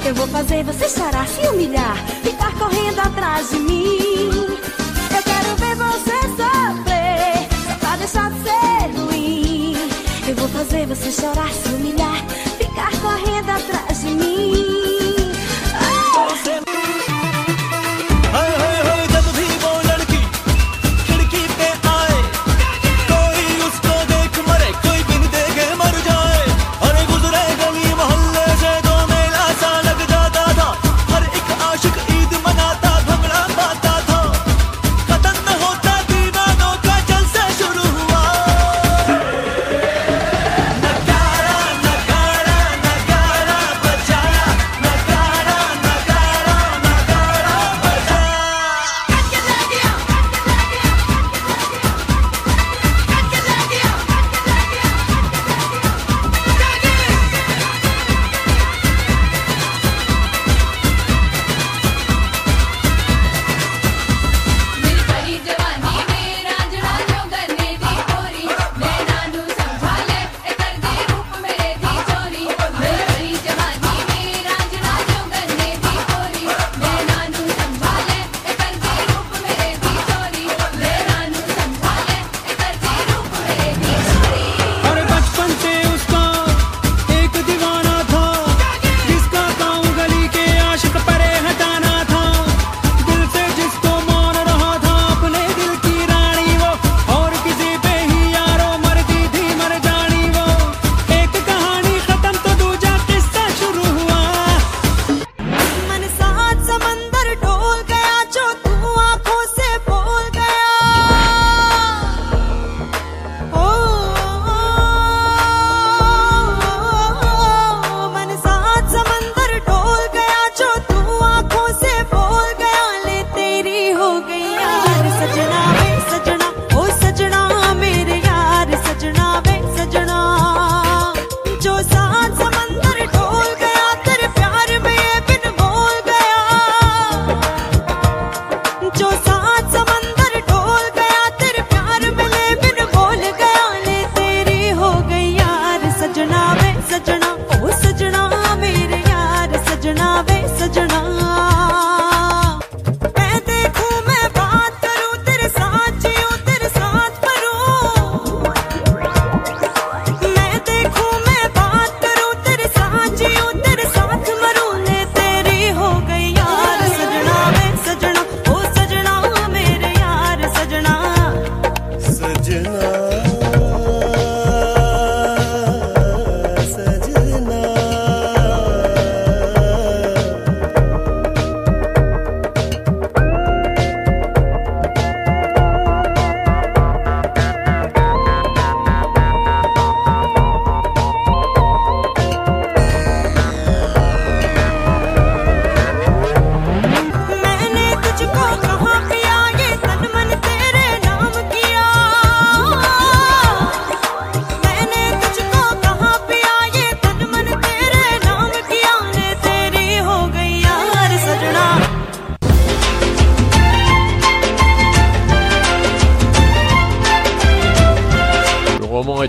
Eu 0.06 0.14
vou 0.14 0.28
fazer 0.28 0.62
você 0.62 0.88
chorar, 0.88 1.26
se 1.26 1.44
humilhar, 1.48 1.96
ficar 2.22 2.56
correndo 2.56 3.00
atrás 3.00 3.50
de 3.50 3.58
mim. 3.58 4.30
Eu 4.30 5.22
quero 5.24 5.56
ver 5.56 5.74
você 5.74 6.16
sofrer, 6.28 7.48
é 7.68 7.76
pra 7.80 7.96
deixar 7.96 8.30
de 8.30 8.38
ser 8.44 9.00
ruim. 9.00 9.74
Eu 10.28 10.36
vou 10.36 10.48
fazer 10.50 10.86
você 10.86 11.10
chorar, 11.10 11.50
se 11.50 11.68
humilhar, 11.70 12.24
ficar 12.56 12.92
correndo 13.00 13.50
atrás 13.50 14.00
de 14.00 14.10
mim. 14.10 14.65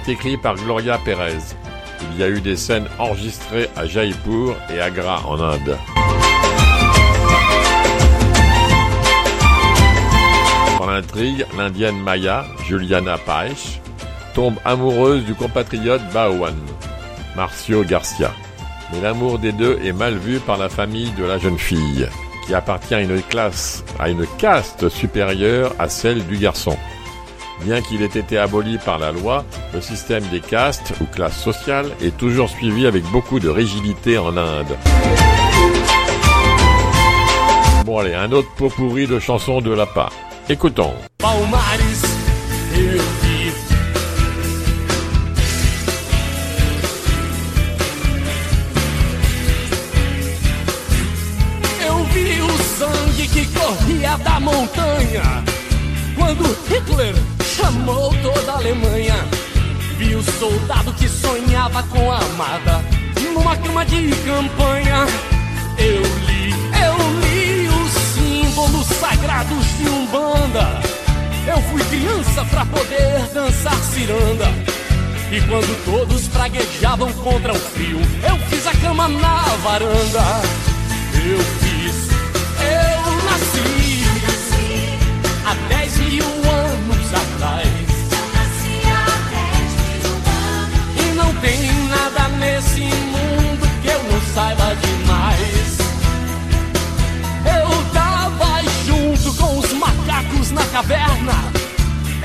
écrit 0.10 0.38
par 0.38 0.56
Gloria 0.56 0.98
Perez. 1.04 1.56
Il 2.12 2.20
y 2.20 2.24
a 2.24 2.30
eu 2.30 2.42
des 2.42 2.56
scènes 2.56 2.88
enregistrées 3.00 3.70
à 3.76 3.86
Jaipur 3.86 4.56
et 4.74 4.80
Agra 4.80 5.22
en 5.26 5.40
Inde. 5.40 5.78
Dans 10.80 10.88
l'intrigue, 10.88 11.46
l'indienne 11.58 12.00
Maya, 12.00 12.46
Juliana 12.66 13.18
Paich, 13.18 13.82
tombe 14.34 14.58
amoureuse 14.64 15.26
du 15.26 15.36
compatriote 15.36 16.02
Bawan, 16.14 16.56
Marcio 17.36 17.84
Garcia. 17.84 18.32
Mais 18.92 19.02
l'amour 19.02 19.40
des 19.40 19.52
deux 19.52 19.80
est 19.84 19.94
mal 19.94 20.18
vu 20.18 20.40
par 20.40 20.58
la 20.58 20.70
famille 20.70 21.12
de 21.12 21.26
la 21.26 21.38
jeune 21.38 21.58
fille, 21.58 22.08
qui 22.46 22.54
appartient 22.54 22.96
à 22.96 23.02
une 23.02 23.22
classe, 23.22 23.84
à 24.00 24.10
une 24.10 24.26
caste 24.38 24.88
supérieure 24.90 25.74
à 25.80 25.90
celle 25.90 26.26
du 26.26 26.38
garçon. 26.38 26.78
Bien 27.64 27.82
qu'il 27.82 28.02
ait 28.02 28.06
été 28.06 28.38
aboli 28.38 28.78
par 28.78 29.00
la 29.00 29.12
loi, 29.12 29.44
le 29.74 29.82
système 29.82 30.24
des 30.28 30.40
castes 30.40 30.94
ou 31.02 31.06
classes 31.06 31.42
sociales 31.42 31.92
est 32.02 32.16
toujours 32.16 32.50
suivi 32.50 32.86
avec 32.88 33.04
beaucoup 33.06 33.40
de 33.40 33.50
rigidité 33.50 34.18
en 34.18 34.38
Inde. 34.38 34.78
Bon 37.86 38.00
allez, 38.00 38.14
un 38.14 38.32
autre 38.32 38.50
pot 38.56 38.70
pourri 38.70 39.08
de 39.08 39.20
chansons 39.20 39.62
de 39.62 39.72
la 39.72 39.86
part. 39.86 40.14
Écoutons. 40.50 40.94
corria 53.54 54.18
da 54.24 54.40
montanha 54.40 55.44
quando 56.16 56.44
Hitler 56.70 57.37
chamou 57.58 58.14
toda 58.22 58.52
a 58.52 58.56
Alemanha. 58.56 59.16
Vi 59.98 60.16
o 60.16 60.24
soldado 60.24 60.94
que 60.94 61.10
sonhava 61.10 61.82
com 61.84 62.12
a 62.12 62.20
amada 62.20 62.84
numa 63.34 63.58
cama 63.58 63.86
de 63.86 64.12
campanha. 64.26 65.06
Eu 65.78 66.02
li, 66.28 66.52
eu 66.86 66.96
li 67.22 67.68
os 67.68 67.92
símbolos 68.14 68.88
sagrados 68.88 69.66
de 69.78 69.90
Umbanda. 69.90 70.82
Eu 71.48 71.62
fui 71.64 71.84
criança 71.86 72.46
pra 72.46 72.66
poder 72.66 73.22
dançar 73.34 73.76
ciranda. 73.76 74.46
E 75.32 75.42
quando 75.42 75.86
todos 75.86 76.28
praguejavam 76.28 77.12
contra 77.14 77.54
o 77.54 77.60
frio, 77.60 78.00
eu 78.30 78.38
fiz 78.50 78.66
a 78.68 78.74
cama 78.74 79.08
na 79.08 79.44
varanda. 79.64 80.42
Eu 81.16 81.40
fiz, 81.60 81.96
eu 82.62 83.12
nasci. 83.26 83.98
Até 85.46 85.77
nesse 92.58 92.82
mundo 92.82 93.82
que 93.84 93.88
eu 93.88 94.04
não 94.04 94.20
saiba 94.34 94.76
demais. 94.76 95.78
Eu 97.46 97.94
tava 97.94 98.64
junto 98.84 99.34
com 99.36 99.60
os 99.60 99.74
macacos 99.74 100.52
na 100.52 100.66
caverna. 100.66 101.34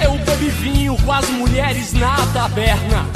Eu 0.02 0.12
bebi 0.24 0.48
vinho 0.48 0.96
com 1.04 1.12
as 1.12 1.28
mulheres 1.28 1.92
na 1.92 2.16
taberna. 2.32 3.06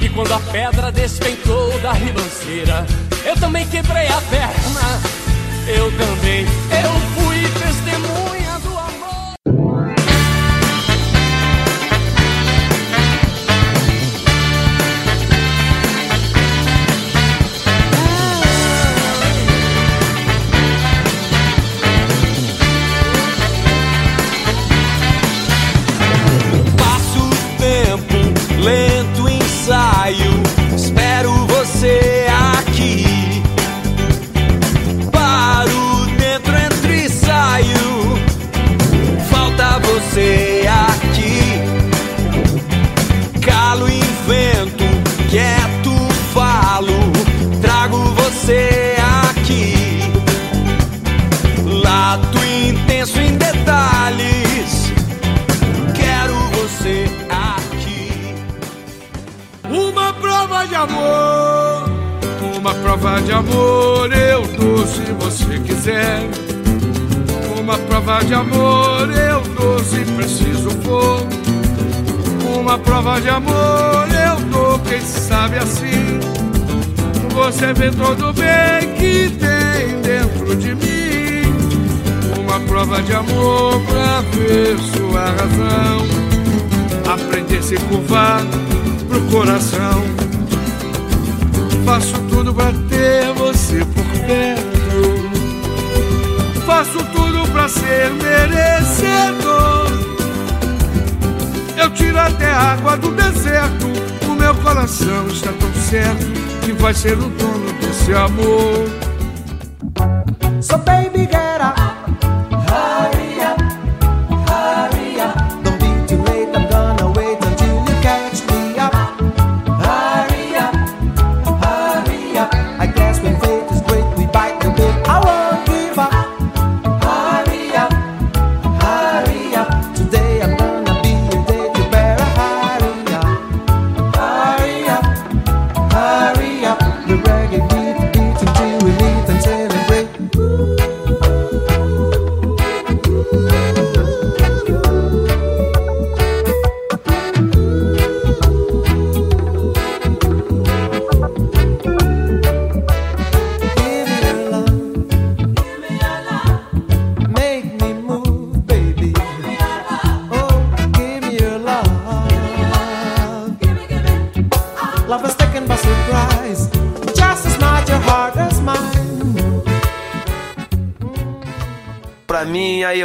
E 0.00 0.08
quando 0.08 0.32
a 0.32 0.38
pedra 0.38 0.92
despentou 0.92 1.76
da 1.80 1.92
ribanceira, 1.92 2.86
eu 3.24 3.34
também 3.36 3.66
quebrei 3.66 4.06
a 4.06 4.20
perna. 4.20 5.00
Eu 5.66 5.90
também, 5.98 6.44
eu 6.70 7.24
fui 7.24 7.42
testemunha. 7.60 8.25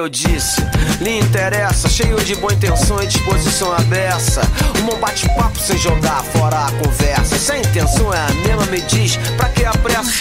Eu 0.01 0.09
disse, 0.09 0.59
lhe 0.99 1.19
interessa, 1.19 1.87
cheio 1.87 2.19
de 2.23 2.33
boa 2.35 2.51
intenção 2.51 3.01
e 3.03 3.05
disposição 3.05 3.71
aberta. 3.71 4.41
Um 4.79 4.85
bom 4.85 4.97
bate-papo 4.97 5.59
sem 5.59 5.77
jogar 5.77 6.23
fora 6.23 6.65
a 6.65 6.71
conversa. 6.71 7.37
Se 7.37 7.51
a 7.51 7.59
intenção 7.59 8.11
é 8.11 8.17
a 8.17 8.33
mesma, 8.33 8.65
me 8.65 8.81
diz, 8.81 9.17
pra 9.37 9.47
que 9.49 9.63
a 9.63 9.71
pressa? 9.73 10.11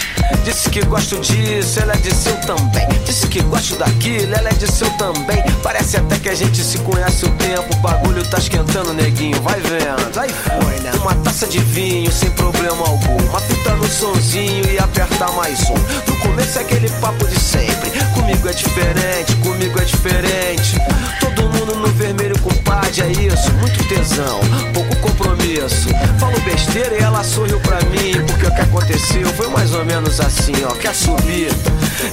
Disse 0.43 0.69
que 0.69 0.85
gosto 0.85 1.19
disso, 1.19 1.79
ela 1.79 1.93
é 1.93 1.97
de 1.97 2.13
seu 2.13 2.35
também. 2.41 2.87
Disse 3.05 3.27
que 3.27 3.41
gosto 3.41 3.75
daquilo, 3.75 4.35
ela 4.35 4.49
é 4.49 4.53
de 4.53 4.71
seu 4.71 4.89
também. 4.91 5.43
Parece 5.63 5.97
até 5.97 6.19
que 6.19 6.29
a 6.29 6.35
gente 6.35 6.63
se 6.63 6.77
conhece 6.79 7.25
o 7.25 7.29
tempo. 7.31 7.73
O 7.73 7.77
bagulho 7.77 8.23
tá 8.29 8.37
esquentando, 8.37 8.93
neguinho, 8.93 9.41
vai 9.41 9.59
vendo. 9.61 10.19
Aí 10.19 10.29
foi, 10.29 10.79
né? 10.81 10.91
Uma 11.01 11.15
taça 11.15 11.47
de 11.47 11.59
vinho 11.59 12.11
sem 12.11 12.29
problema 12.31 12.87
algum. 12.87 13.17
Uma 13.29 13.39
fita 13.39 13.71
no 13.75 13.87
sonzinho 13.87 14.69
e 14.69 14.77
apertar 14.77 15.31
mais 15.31 15.59
um. 15.69 16.11
No 16.11 16.19
começo 16.19 16.59
é 16.59 16.61
aquele 16.61 16.89
papo 16.99 17.25
de 17.27 17.39
sempre. 17.39 17.91
Comigo 18.31 18.47
é 18.47 18.53
diferente, 18.53 19.35
comigo 19.43 19.77
é 19.81 19.83
diferente. 19.83 20.77
Todo 21.19 21.49
mundo 21.49 21.75
no 21.75 21.87
vermelho, 21.89 22.39
compadre, 22.39 23.01
é 23.01 23.11
isso. 23.11 23.51
Muito 23.55 23.83
tesão, 23.89 24.39
pouco 24.73 24.95
compromisso. 24.97 25.89
Falo 26.17 26.39
besteira 26.39 26.95
e 26.95 26.99
ela 26.99 27.25
sorriu 27.25 27.59
pra 27.59 27.81
mim. 27.89 28.13
Porque 28.25 28.47
o 28.47 28.55
que 28.55 28.61
aconteceu 28.61 29.27
foi 29.33 29.49
mais 29.49 29.73
ou 29.73 29.83
menos 29.83 30.21
assim, 30.21 30.53
ó. 30.63 30.73
Quer 30.75 30.95
subir? 30.95 31.49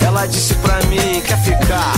Ela 0.05 0.27
disse 0.27 0.55
pra 0.57 0.83
mim, 0.87 1.23
quer 1.25 1.39
ficar? 1.41 1.95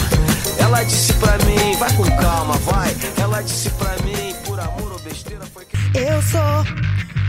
Ela 0.58 0.84
disse 0.84 1.14
pra 1.14 1.38
mim, 1.38 1.74
vai 1.78 1.90
com 1.94 2.04
calma, 2.16 2.58
vai. 2.58 2.94
Ela 3.18 3.40
disse 3.40 3.70
pra 3.70 3.96
mim, 4.04 4.34
por 4.44 4.60
amor 4.60 4.92
ou 4.92 4.98
besteira 4.98 5.46
foi 5.52 5.64
que. 5.64 5.98
Eu 5.98 6.20
sou 6.20 6.66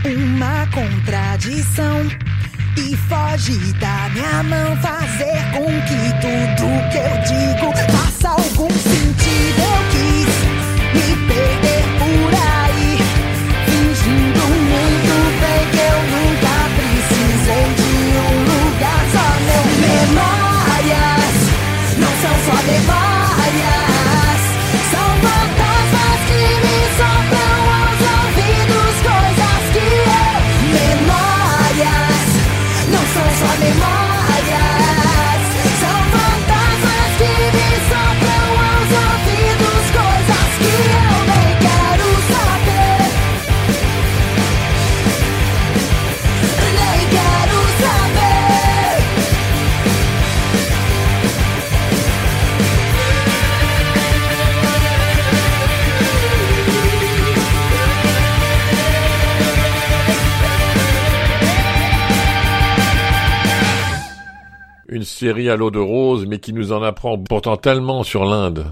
uma 0.04 0.66
contradição 0.66 2.06
e 2.76 2.96
foge 2.96 3.72
da 3.74 4.08
minha 4.10 4.42
mão 4.44 4.76
fazer 4.80 5.42
com 5.52 5.66
que 5.86 6.02
tudo 6.20 6.66
que 6.90 6.98
eu 6.98 7.16
digo 7.28 7.72
faça 7.92 8.31
à 65.50 65.56
l'eau 65.56 65.70
de 65.70 65.78
rose, 65.78 66.26
mais 66.26 66.38
qui 66.38 66.52
nous 66.52 66.72
en 66.72 66.82
apprend 66.82 67.18
pourtant 67.18 67.56
tellement 67.56 68.02
sur 68.02 68.24
l'Inde. 68.24 68.66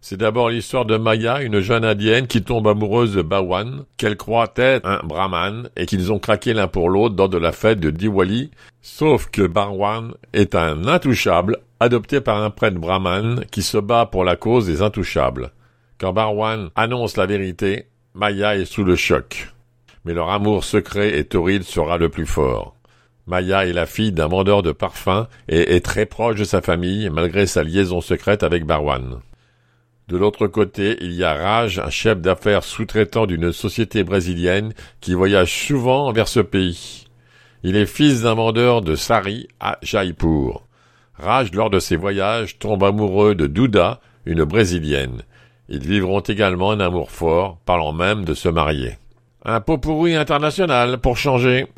C'est 0.00 0.16
d'abord 0.16 0.48
l'histoire 0.48 0.86
de 0.86 0.96
Maya, 0.96 1.42
une 1.42 1.60
jeune 1.60 1.84
indienne 1.84 2.26
qui 2.26 2.42
tombe 2.42 2.66
amoureuse 2.66 3.14
de 3.14 3.22
Bawan, 3.22 3.84
qu'elle 3.98 4.16
croit 4.16 4.52
être 4.56 4.86
un 4.86 5.00
brahman, 5.04 5.68
et 5.76 5.86
qu'ils 5.86 6.10
ont 6.10 6.18
craqué 6.18 6.54
l'un 6.54 6.68
pour 6.68 6.88
l'autre 6.88 7.14
lors 7.16 7.28
de 7.28 7.38
la 7.38 7.52
fête 7.52 7.80
de 7.80 7.90
Diwali, 7.90 8.50
sauf 8.80 9.26
que 9.30 9.46
Bawan 9.46 10.14
est 10.32 10.54
un 10.54 10.86
intouchable, 10.86 11.58
adopté 11.80 12.20
par 12.20 12.42
un 12.42 12.50
prêtre 12.50 12.78
brahman 12.78 13.44
qui 13.50 13.62
se 13.62 13.78
bat 13.78 14.06
pour 14.06 14.24
la 14.24 14.36
cause 14.36 14.66
des 14.66 14.82
intouchables. 14.82 15.50
Quand 16.00 16.14
Barwan 16.14 16.70
annonce 16.76 17.18
la 17.18 17.26
vérité, 17.26 17.86
Maya 18.14 18.56
est 18.56 18.64
sous 18.64 18.84
le 18.84 18.96
choc. 18.96 19.52
Mais 20.06 20.14
leur 20.14 20.30
amour 20.30 20.64
secret 20.64 21.18
et 21.18 21.24
torride 21.24 21.62
sera 21.62 21.98
le 21.98 22.08
plus 22.08 22.24
fort. 22.24 22.74
Maya 23.26 23.66
est 23.66 23.72
la 23.72 23.86
fille 23.86 24.12
d'un 24.12 24.28
vendeur 24.28 24.62
de 24.62 24.72
parfums 24.72 25.26
et 25.48 25.76
est 25.76 25.84
très 25.84 26.06
proche 26.06 26.36
de 26.36 26.44
sa 26.44 26.62
famille 26.62 27.08
malgré 27.10 27.46
sa 27.46 27.62
liaison 27.62 28.00
secrète 28.00 28.42
avec 28.42 28.64
Barwan. 28.64 29.20
De 30.08 30.16
l'autre 30.16 30.48
côté, 30.48 30.96
il 31.00 31.12
y 31.12 31.22
a 31.22 31.34
Raj, 31.34 31.78
un 31.78 31.88
chef 31.90 32.20
d'affaires 32.20 32.64
sous-traitant 32.64 33.26
d'une 33.26 33.52
société 33.52 34.02
brésilienne 34.02 34.72
qui 35.00 35.14
voyage 35.14 35.52
souvent 35.66 36.10
vers 36.10 36.26
ce 36.26 36.40
pays. 36.40 37.06
Il 37.62 37.76
est 37.76 37.86
fils 37.86 38.22
d'un 38.22 38.34
vendeur 38.34 38.82
de 38.82 38.96
sari 38.96 39.46
à 39.60 39.78
Jaipur. 39.82 40.64
Raj, 41.14 41.52
lors 41.52 41.70
de 41.70 41.78
ses 41.78 41.94
voyages, 41.94 42.58
tombe 42.58 42.82
amoureux 42.82 43.36
de 43.36 43.46
Duda, 43.46 44.00
une 44.26 44.42
brésilienne. 44.42 45.22
Ils 45.68 45.86
vivront 45.86 46.20
également 46.20 46.72
un 46.72 46.80
amour 46.80 47.12
fort, 47.12 47.58
parlant 47.64 47.92
même 47.92 48.24
de 48.24 48.34
se 48.34 48.48
marier. 48.48 48.98
Un 49.44 49.60
pot 49.60 49.78
pourri 49.78 50.16
international 50.16 50.98
pour 50.98 51.16
changer. 51.16 51.68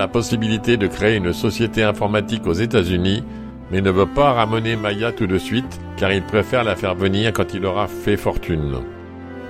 La 0.00 0.08
possibilité 0.08 0.78
de 0.78 0.86
créer 0.86 1.16
une 1.16 1.34
société 1.34 1.82
informatique 1.82 2.46
aux 2.46 2.54
États-Unis, 2.54 3.22
mais 3.70 3.82
ne 3.82 3.90
veut 3.90 4.06
pas 4.06 4.32
ramener 4.32 4.74
Maya 4.74 5.12
tout 5.12 5.26
de 5.26 5.36
suite, 5.36 5.78
car 5.98 6.10
il 6.10 6.22
préfère 6.22 6.64
la 6.64 6.74
faire 6.74 6.94
venir 6.94 7.34
quand 7.34 7.52
il 7.52 7.66
aura 7.66 7.86
fait 7.86 8.16
fortune. 8.16 8.78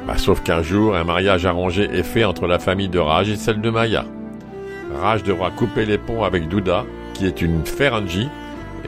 Bah, 0.08 0.18
sauf 0.18 0.42
qu'un 0.42 0.60
jour, 0.60 0.96
un 0.96 1.04
mariage 1.04 1.46
arrangé 1.46 1.84
est 1.84 2.02
fait 2.02 2.24
entre 2.24 2.48
la 2.48 2.58
famille 2.58 2.88
de 2.88 2.98
Raj 2.98 3.30
et 3.30 3.36
celle 3.36 3.60
de 3.60 3.70
Maya. 3.70 4.04
Raj 5.00 5.22
devra 5.22 5.52
couper 5.52 5.86
les 5.86 5.98
ponts 5.98 6.24
avec 6.24 6.48
Douda, 6.48 6.84
qui 7.14 7.26
est 7.26 7.42
une 7.42 7.64
Feranji, 7.64 8.28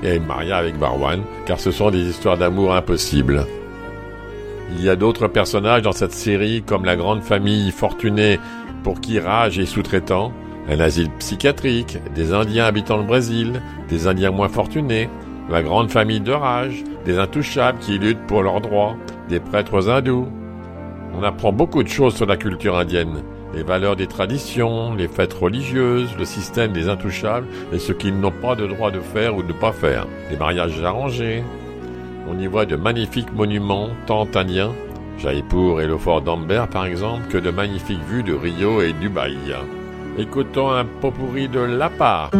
et 0.02 0.18
Maria 0.18 0.56
avec 0.56 0.76
Barwan, 0.76 1.22
car 1.46 1.60
ce 1.60 1.70
sont 1.70 1.92
des 1.92 2.02
histoires 2.08 2.38
d'amour 2.38 2.74
impossibles. 2.74 3.46
Il 4.76 4.82
y 4.82 4.88
a 4.88 4.96
d'autres 4.96 5.28
personnages 5.28 5.82
dans 5.82 5.92
cette 5.92 6.10
série, 6.10 6.64
comme 6.66 6.84
la 6.84 6.96
grande 6.96 7.22
famille 7.22 7.70
fortunée 7.70 8.40
pour 8.82 9.00
qui 9.00 9.20
Raj 9.20 9.60
est 9.60 9.66
sous-traitant, 9.66 10.32
un 10.68 10.80
asile 10.80 11.10
psychiatrique, 11.18 11.98
des 12.14 12.32
Indiens 12.32 12.64
habitant 12.64 12.96
le 12.96 13.04
Brésil, 13.04 13.60
des 13.88 14.06
Indiens 14.06 14.30
moins 14.30 14.48
fortunés, 14.48 15.08
la 15.50 15.62
grande 15.62 15.90
famille 15.90 16.20
de 16.20 16.32
Raj, 16.32 16.84
des 17.04 17.18
intouchables 17.18 17.78
qui 17.78 17.98
luttent 17.98 18.26
pour 18.26 18.42
leurs 18.42 18.60
droits, 18.60 18.96
des 19.28 19.40
prêtres 19.40 19.88
hindous. 19.88 20.28
On 21.14 21.22
apprend 21.22 21.52
beaucoup 21.52 21.82
de 21.82 21.88
choses 21.88 22.14
sur 22.14 22.26
la 22.26 22.36
culture 22.36 22.78
indienne, 22.78 23.22
les 23.54 23.62
valeurs 23.62 23.96
des 23.96 24.06
traditions, 24.06 24.94
les 24.94 25.08
fêtes 25.08 25.34
religieuses, 25.34 26.14
le 26.18 26.24
système 26.24 26.72
des 26.72 26.88
intouchables 26.88 27.48
et 27.72 27.78
ce 27.78 27.92
qu'ils 27.92 28.18
n'ont 28.18 28.30
pas 28.30 28.54
de 28.54 28.66
droit 28.66 28.90
de 28.90 29.00
faire 29.00 29.36
ou 29.36 29.42
de 29.42 29.48
ne 29.48 29.52
pas 29.52 29.72
faire, 29.72 30.06
les 30.30 30.36
mariages 30.36 30.82
arrangés. 30.82 31.42
On 32.30 32.38
y 32.38 32.46
voit 32.46 32.66
de 32.66 32.76
magnifiques 32.76 33.32
monuments 33.34 33.90
tant 34.06 34.28
indiens, 34.34 34.72
Jaipur 35.18 35.80
et 35.80 35.86
le 35.86 35.98
fort 35.98 36.22
d'Amber 36.22 36.64
par 36.70 36.86
exemple, 36.86 37.26
que 37.28 37.38
de 37.38 37.50
magnifiques 37.50 38.04
vues 38.08 38.22
de 38.22 38.32
Rio 38.32 38.80
et 38.80 38.92
Dubaï. 38.92 39.36
Écoutons 40.18 40.70
un 40.70 40.84
pot 40.84 41.10
pourri 41.10 41.48
de 41.48 41.60
La 41.60 41.88
Part. 41.88 42.30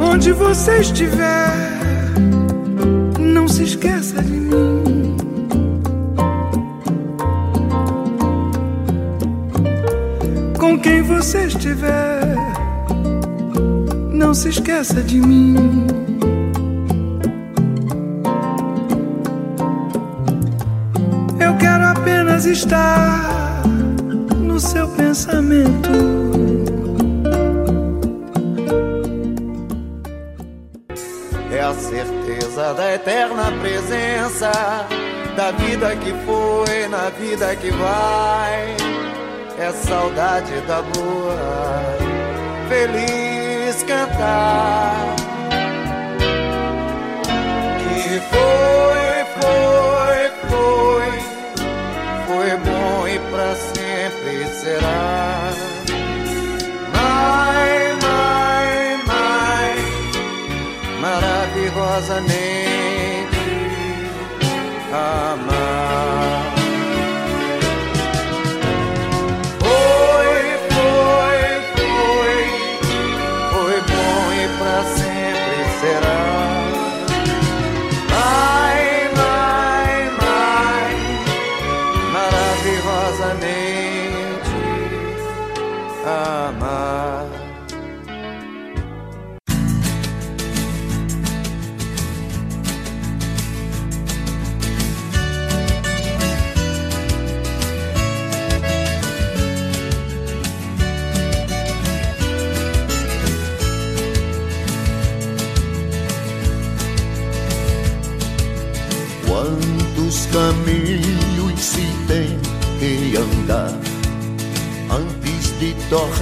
Onde 0.00 0.32
você 0.32 0.80
estiver, 0.80 1.52
não 3.18 3.46
se 3.46 3.62
esqueça 3.62 3.99
você 11.10 11.46
estiver, 11.46 12.34
não 14.12 14.32
se 14.32 14.48
esqueça 14.48 15.02
de 15.02 15.20
mim. 15.20 15.86
Eu 21.40 21.56
quero 21.58 21.86
apenas 21.86 22.46
estar 22.46 23.62
no 24.36 24.60
seu 24.60 24.86
pensamento. 24.88 25.90
É 31.50 31.60
a 31.60 31.74
certeza 31.74 32.72
da 32.74 32.94
eterna 32.94 33.52
presença 33.60 34.50
da 35.36 35.50
vida 35.52 35.94
que 35.96 36.12
foi 36.24 36.88
na 36.88 37.10
vida 37.10 37.54
que 37.56 37.70
vai. 37.70 38.76
É 39.62 39.72
saudade 39.72 40.58
da 40.62 40.80
boa, 40.80 41.36
feliz 42.66 43.82
cantar. 43.82 45.16
Que 47.78 48.20
foi, 48.30 49.12
foi, 49.36 50.30
foi, 50.48 51.10
foi 52.26 52.50
bom 52.56 53.06
e 53.06 53.18
pra 53.30 53.54
sempre 53.54 54.46
será. 54.46 55.52
Mai, 56.94 57.72
mai, 58.02 58.96
mai 59.06 59.76
maravilhosamente 61.02 62.39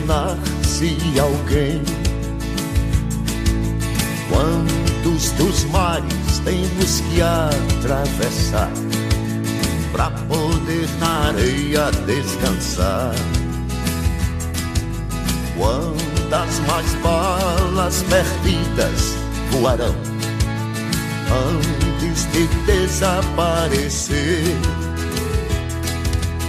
tornar-se 0.09 0.97
alguém? 1.21 1.83
Quantos 4.31 5.31
dos 5.33 5.65
mares 5.65 6.39
temos 6.45 7.01
que 7.03 7.21
atravessar 7.21 8.71
para 9.93 10.11
poder 10.11 10.89
na 10.99 11.29
areia 11.29 11.91
descansar? 12.07 13.15
Quantas 15.59 16.59
mais 16.67 16.95
balas 17.03 18.03
perdidas 18.05 19.15
voarão 19.51 19.95
antes 21.51 22.27
de 22.33 22.47
desaparecer. 22.65 24.57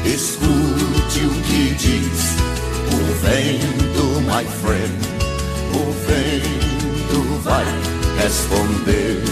Escute 0.05 1.25
o 1.25 1.41
que 1.43 1.75
diz 1.75 2.38
vento, 3.21 4.21
my 4.21 4.45
friend, 4.45 4.99
o 5.73 5.91
vento. 6.07 6.59
responder. 8.29 9.23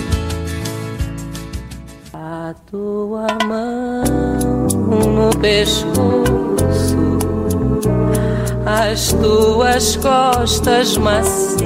A 2.13 2.55
tua 2.71 3.27
mão 3.45 4.03
no 4.89 5.29
pescoço, 5.39 5.97
as 8.65 9.13
tuas 9.13 9.95
costas 9.97 10.97
macias, 10.97 11.59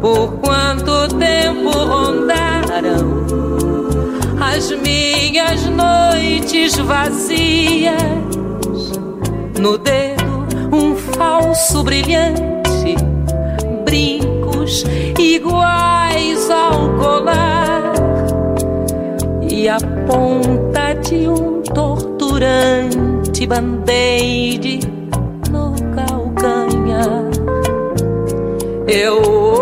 por 0.00 0.32
quanto 0.38 1.08
tempo 1.16 1.70
rondaram 1.70 3.22
as 4.40 4.70
minhas 4.72 5.64
noites 5.66 6.76
vazias, 6.76 7.94
no 9.58 9.78
dedo 9.78 10.11
um 10.72 10.96
falso 10.96 11.82
brilhante, 11.82 12.96
brincos 13.84 14.84
iguais 15.18 16.50
ao 16.50 16.88
colar 16.98 17.92
e 19.42 19.68
a 19.68 19.78
ponta 20.06 20.94
de 20.94 21.28
um 21.28 21.62
torturante 21.62 23.46
band-aid 23.46 24.80
no 25.50 25.74
calcanhar. 25.94 27.30
Eu 28.88 29.61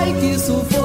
ai, 0.00 0.12
que 0.14 0.38
sufoco 0.38 0.79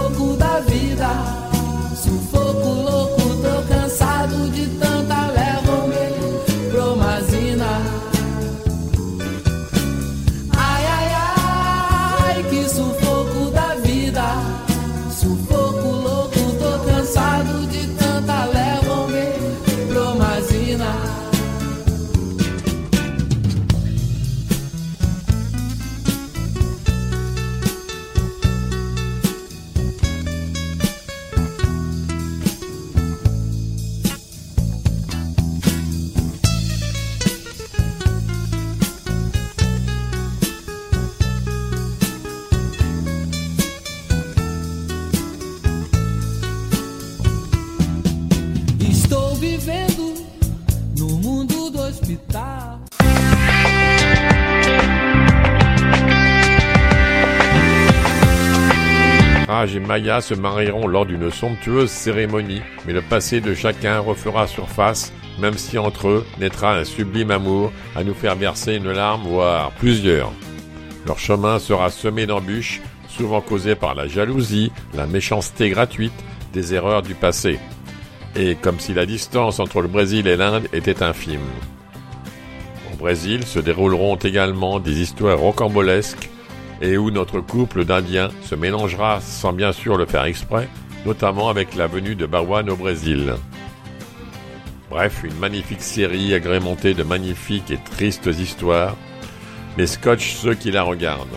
Se 59.96 60.34
marieront 60.34 60.88
lors 60.88 61.06
d'une 61.06 61.32
somptueuse 61.32 61.90
cérémonie, 61.90 62.62
mais 62.86 62.92
le 62.92 63.02
passé 63.02 63.40
de 63.40 63.54
chacun 63.54 64.00
refera 64.00 64.46
surface, 64.46 65.14
même 65.40 65.58
si 65.58 65.78
entre 65.78 66.10
eux 66.10 66.26
naîtra 66.38 66.76
un 66.76 66.84
sublime 66.84 67.32
amour 67.32 67.72
à 67.96 68.04
nous 68.04 68.14
faire 68.14 68.36
verser 68.36 68.76
une 68.76 68.92
larme, 68.92 69.22
voire 69.24 69.72
plusieurs. 69.72 70.34
Leur 71.08 71.18
chemin 71.18 71.60
sera 71.60 71.90
semé 71.90 72.26
d'embûches, 72.26 72.82
souvent 73.08 73.40
causées 73.40 73.76
par 73.76 73.96
la 73.96 74.06
jalousie, 74.06 74.70
la 74.94 75.08
méchanceté 75.08 75.70
gratuite, 75.70 76.26
des 76.52 76.74
erreurs 76.74 77.02
du 77.02 77.16
passé. 77.16 77.58
Et 78.36 78.56
comme 78.56 78.82
si 78.82 78.94
la 78.94 79.06
distance 79.06 79.62
entre 79.62 79.82
le 79.82 79.88
Brésil 79.88 80.28
et 80.28 80.36
l'Inde 80.36 80.68
était 80.74 81.04
infime. 81.04 81.40
Au 82.94 82.98
Brésil 82.98 83.46
se 83.46 83.60
dérouleront 83.60 84.18
également 84.18 84.82
des 84.82 85.00
histoires 85.00 85.40
rocambolesques 85.40 86.30
et 86.86 86.98
où 86.98 87.10
notre 87.10 87.40
couple 87.40 87.84
d'Indiens 87.84 88.30
se 88.44 88.54
mélangera 88.54 89.20
sans 89.20 89.54
bien 89.54 89.72
sûr 89.72 89.98
le 89.98 90.06
faire 90.06 90.26
exprès, 90.26 90.70
notamment 91.06 91.50
avec 91.50 91.76
la 91.76 91.88
venue 91.88 92.16
de 92.16 92.28
Barwan 92.28 92.70
au 92.70 92.76
Brésil. 92.76 93.34
Bref, 94.90 95.24
une 95.24 95.38
magnifique 95.40 95.82
série 95.82 96.34
agrémentée 96.34 96.94
de 96.94 97.04
magnifiques 97.04 97.72
et 97.72 97.80
tristes 97.92 98.28
histoires, 98.28 98.96
mais 99.78 99.88
scotch 99.88 100.36
ceux 100.36 100.54
qui 100.54 100.72
la 100.72 100.84
regardent. 100.84 101.28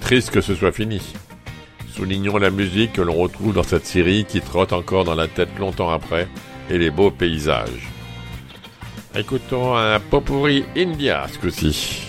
Triste 0.00 0.30
que 0.30 0.40
ce 0.40 0.54
soit 0.54 0.72
fini. 0.72 1.02
Soulignons 1.92 2.36
la 2.36 2.50
musique 2.50 2.92
que 2.92 3.02
l'on 3.02 3.14
retrouve 3.14 3.54
dans 3.54 3.64
cette 3.64 3.86
série 3.86 4.24
qui 4.24 4.40
trotte 4.40 4.72
encore 4.72 5.04
dans 5.04 5.14
la 5.14 5.26
tête 5.26 5.58
longtemps 5.58 5.90
après, 5.90 6.28
et 6.70 6.78
les 6.78 6.90
beaux 6.90 7.10
paysages. 7.10 7.88
Écoutons 9.16 9.76
un 9.76 9.98
potpourri 9.98 10.64
India 10.76 11.26
ce 11.32 11.38
coup-ci. 11.38 12.05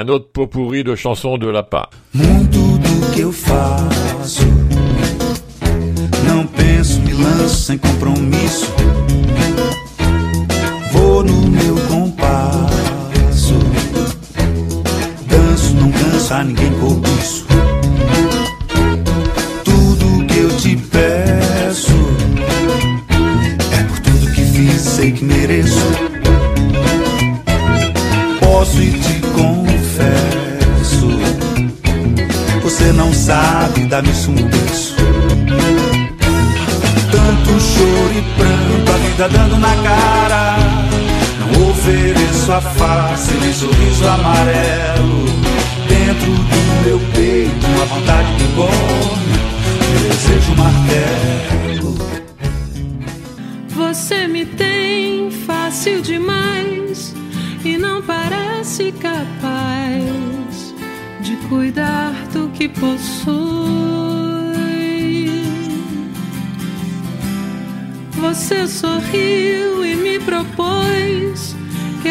Un 0.00 0.08
autre 0.08 0.28
pot 0.32 0.46
pourri 0.46 0.82
de 0.82 0.94
chansons 0.94 1.36
de 1.36 1.46
Lapin. 1.46 1.84
Tudo 2.50 3.12
que 3.12 3.20
eu 3.20 3.32
faço. 3.32 4.46
Não 6.26 6.46
penso, 6.46 7.00
me 7.00 7.12
lanço 7.12 7.56
sem 7.56 7.76
compromisso. 7.78 8.72
Vou 10.92 11.22
no 11.22 11.50
meu 11.50 11.74
compasso. 11.88 13.54
Danço, 15.26 15.74
não 15.74 15.92
canso 15.92 16.34
a 16.34 16.44
ninguém 16.44 16.69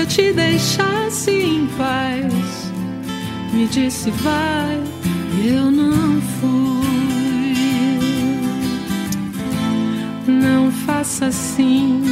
te 0.09 0.33
deixasse 0.33 1.31
em 1.31 1.67
paz. 1.77 2.71
Me 3.53 3.67
disse 3.67 4.09
vai, 4.09 4.81
eu 5.45 5.71
não 5.71 6.19
fui. 6.21 6.49
Não 10.27 10.71
faça 10.71 11.27
assim, 11.27 12.03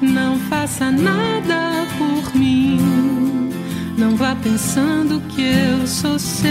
não 0.00 0.38
faça 0.48 0.90
nada 0.90 1.86
por 1.98 2.36
mim. 2.38 3.50
Não 3.98 4.16
vá 4.16 4.36
pensando 4.36 5.20
que 5.28 5.42
eu 5.42 5.86
sou 5.86 6.18
seu. 6.18 6.50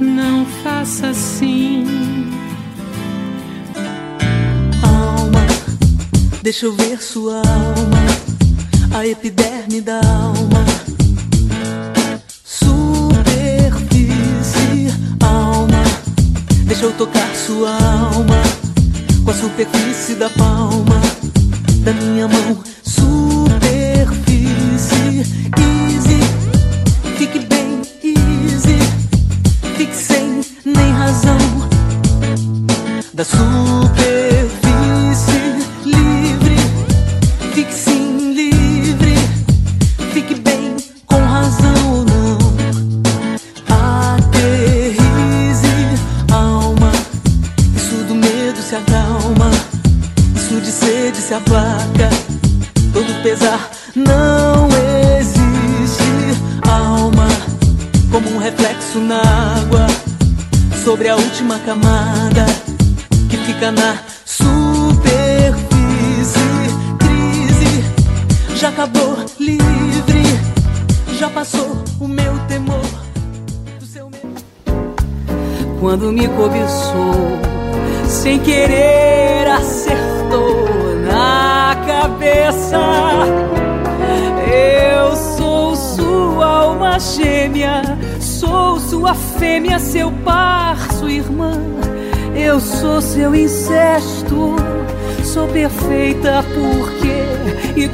Não 0.00 0.46
faça 0.62 1.08
assim. 1.08 2.03
Deixa 6.44 6.66
eu 6.66 6.72
ver 6.74 7.02
sua 7.02 7.36
alma, 7.36 8.04
a 8.94 9.06
epiderme 9.06 9.80
da 9.80 9.96
alma. 9.96 10.62
Superfície, 12.44 12.84
alma, 15.22 15.82
deixa 16.66 16.84
eu 16.84 16.92
tocar 16.92 17.34
sua 17.34 17.70
alma 17.70 18.42
com 19.24 19.30
a 19.30 19.34
superfície 19.34 20.16
da 20.16 20.28
palma 20.28 20.93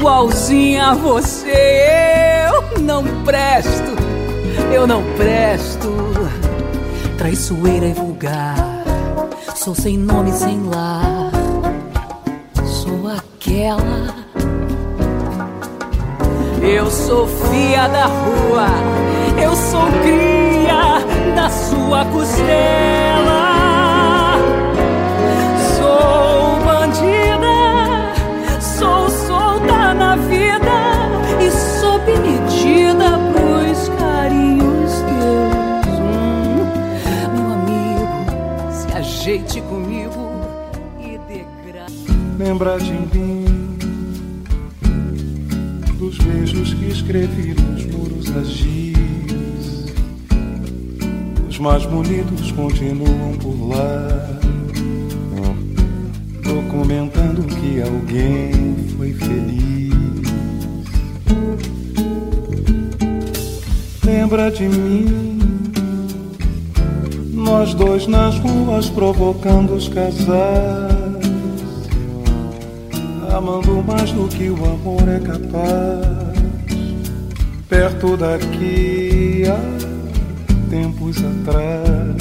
igualzinha 0.00 0.92
a 0.92 0.94
você 0.94 2.46
eu 2.48 2.80
não 2.80 3.04
presto, 3.22 3.94
eu 4.72 4.86
não 4.86 5.02
presto. 5.14 5.90
Traiçoeira 7.18 7.84
e 7.84 7.92
vulgar, 7.92 8.56
sou 9.54 9.74
sem 9.74 9.98
nome, 9.98 10.32
sem 10.32 10.62
lar, 10.64 11.30
sou 12.64 13.08
aquela. 13.08 14.14
Eu 16.62 16.90
sou 16.90 17.26
fia 17.26 17.86
da 17.88 18.06
rua, 18.06 18.68
eu 19.38 19.54
sou 19.54 19.86
cria 20.02 21.34
da 21.34 21.50
sua 21.50 22.06
costela. 22.06 23.39
Lembra 42.40 42.78
de 42.78 42.92
mim 42.92 43.44
dos 45.98 46.16
beijos 46.16 46.72
que 46.72 46.86
escrevi 46.86 47.52
nos 47.52 47.84
muros 47.84 48.30
da 48.30 48.42
giz. 48.42 49.92
Os 51.46 51.58
mais 51.58 51.84
bonitos 51.84 52.50
continuam 52.52 53.34
por 53.42 53.68
lá, 53.68 54.40
documentando 56.42 57.42
que 57.42 57.82
alguém 57.82 58.74
foi 58.96 59.12
feliz. 59.12 59.92
Lembra 64.02 64.50
de 64.50 64.66
mim, 64.66 65.38
nós 67.34 67.74
dois 67.74 68.06
nas 68.06 68.38
ruas 68.38 68.88
provocando 68.88 69.74
os 69.74 69.88
casais 69.88 70.89
amando 73.32 73.82
mais 73.82 74.10
do 74.12 74.28
que 74.28 74.50
o 74.50 74.56
amor 74.64 75.08
é 75.08 75.20
capaz. 75.20 76.30
Perto 77.68 78.16
daqui 78.16 79.44
há 79.46 80.68
tempos 80.68 81.16
atrás. 81.18 82.19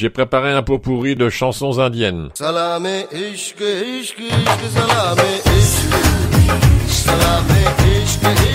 J'ai 0.00 0.08
préparé 0.08 0.50
un 0.50 0.62
pot 0.62 0.78
pourri 0.78 1.14
de 1.14 1.28
chansons 1.28 1.78
indiennes. 1.78 2.30
Salame 2.32 2.88
ishq 3.12 3.60
ishq 3.60 4.18
ishq 4.18 4.60
salame 4.72 5.18
ishq 5.44 5.92
salame 6.88 7.60
ishq 7.84 8.49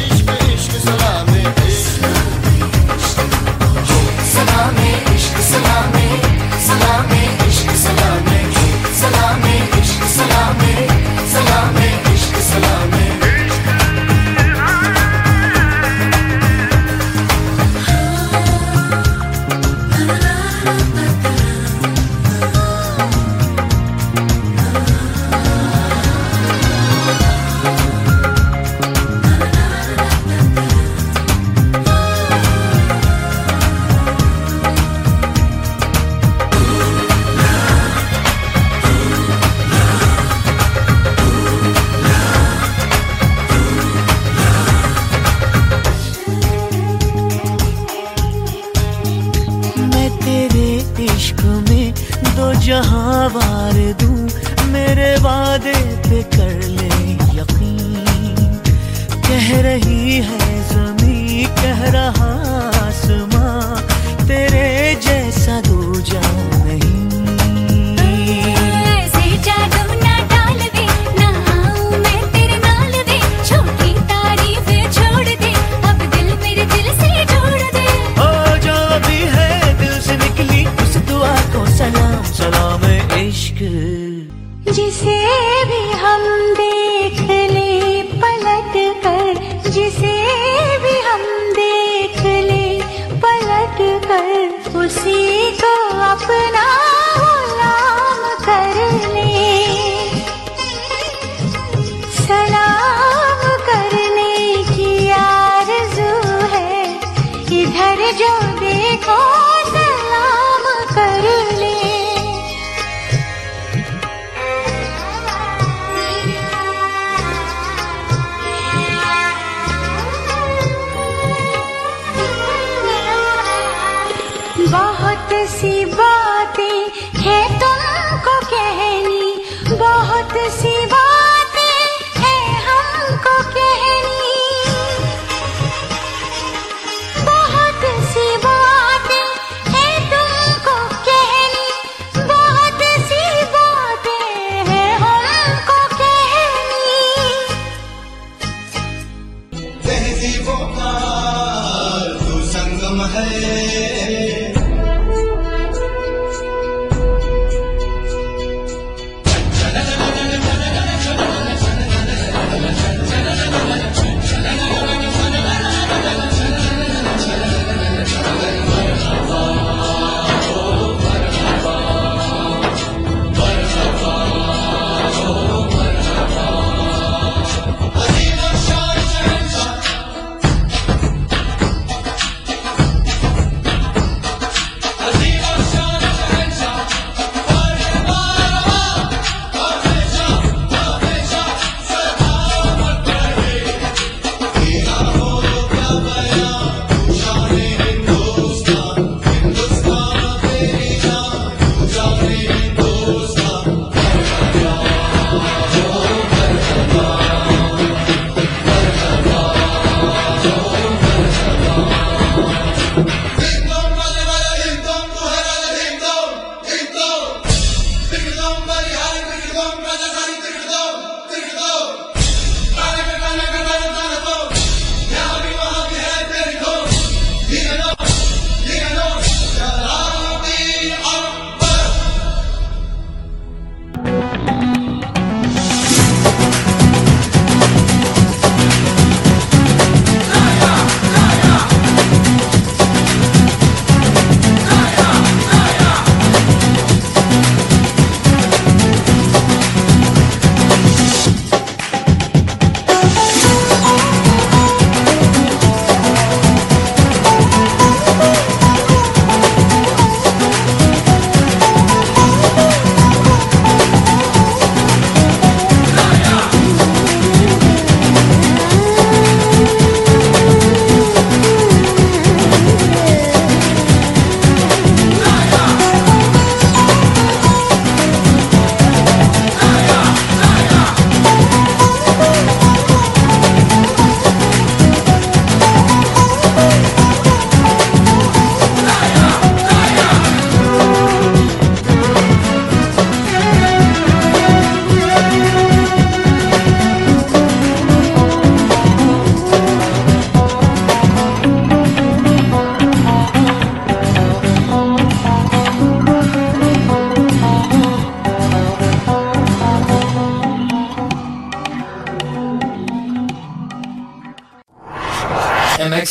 हट 93.65 93.77
कर 94.05 94.77
उसी 94.79 95.51
को 95.61 95.73
अपना 96.03 96.84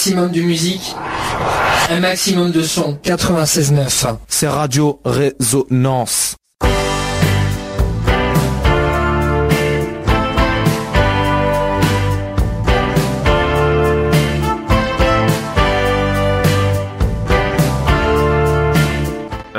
maximum 0.05 0.31
de 0.33 0.43
musique. 0.43 0.95
Un 1.89 2.01
maximum 2.01 2.51
de 2.51 2.63
son. 2.63 2.99
96.9. 3.03 4.17
C'est 4.29 4.49
Radio 4.49 5.01
Résonance. 5.07 6.37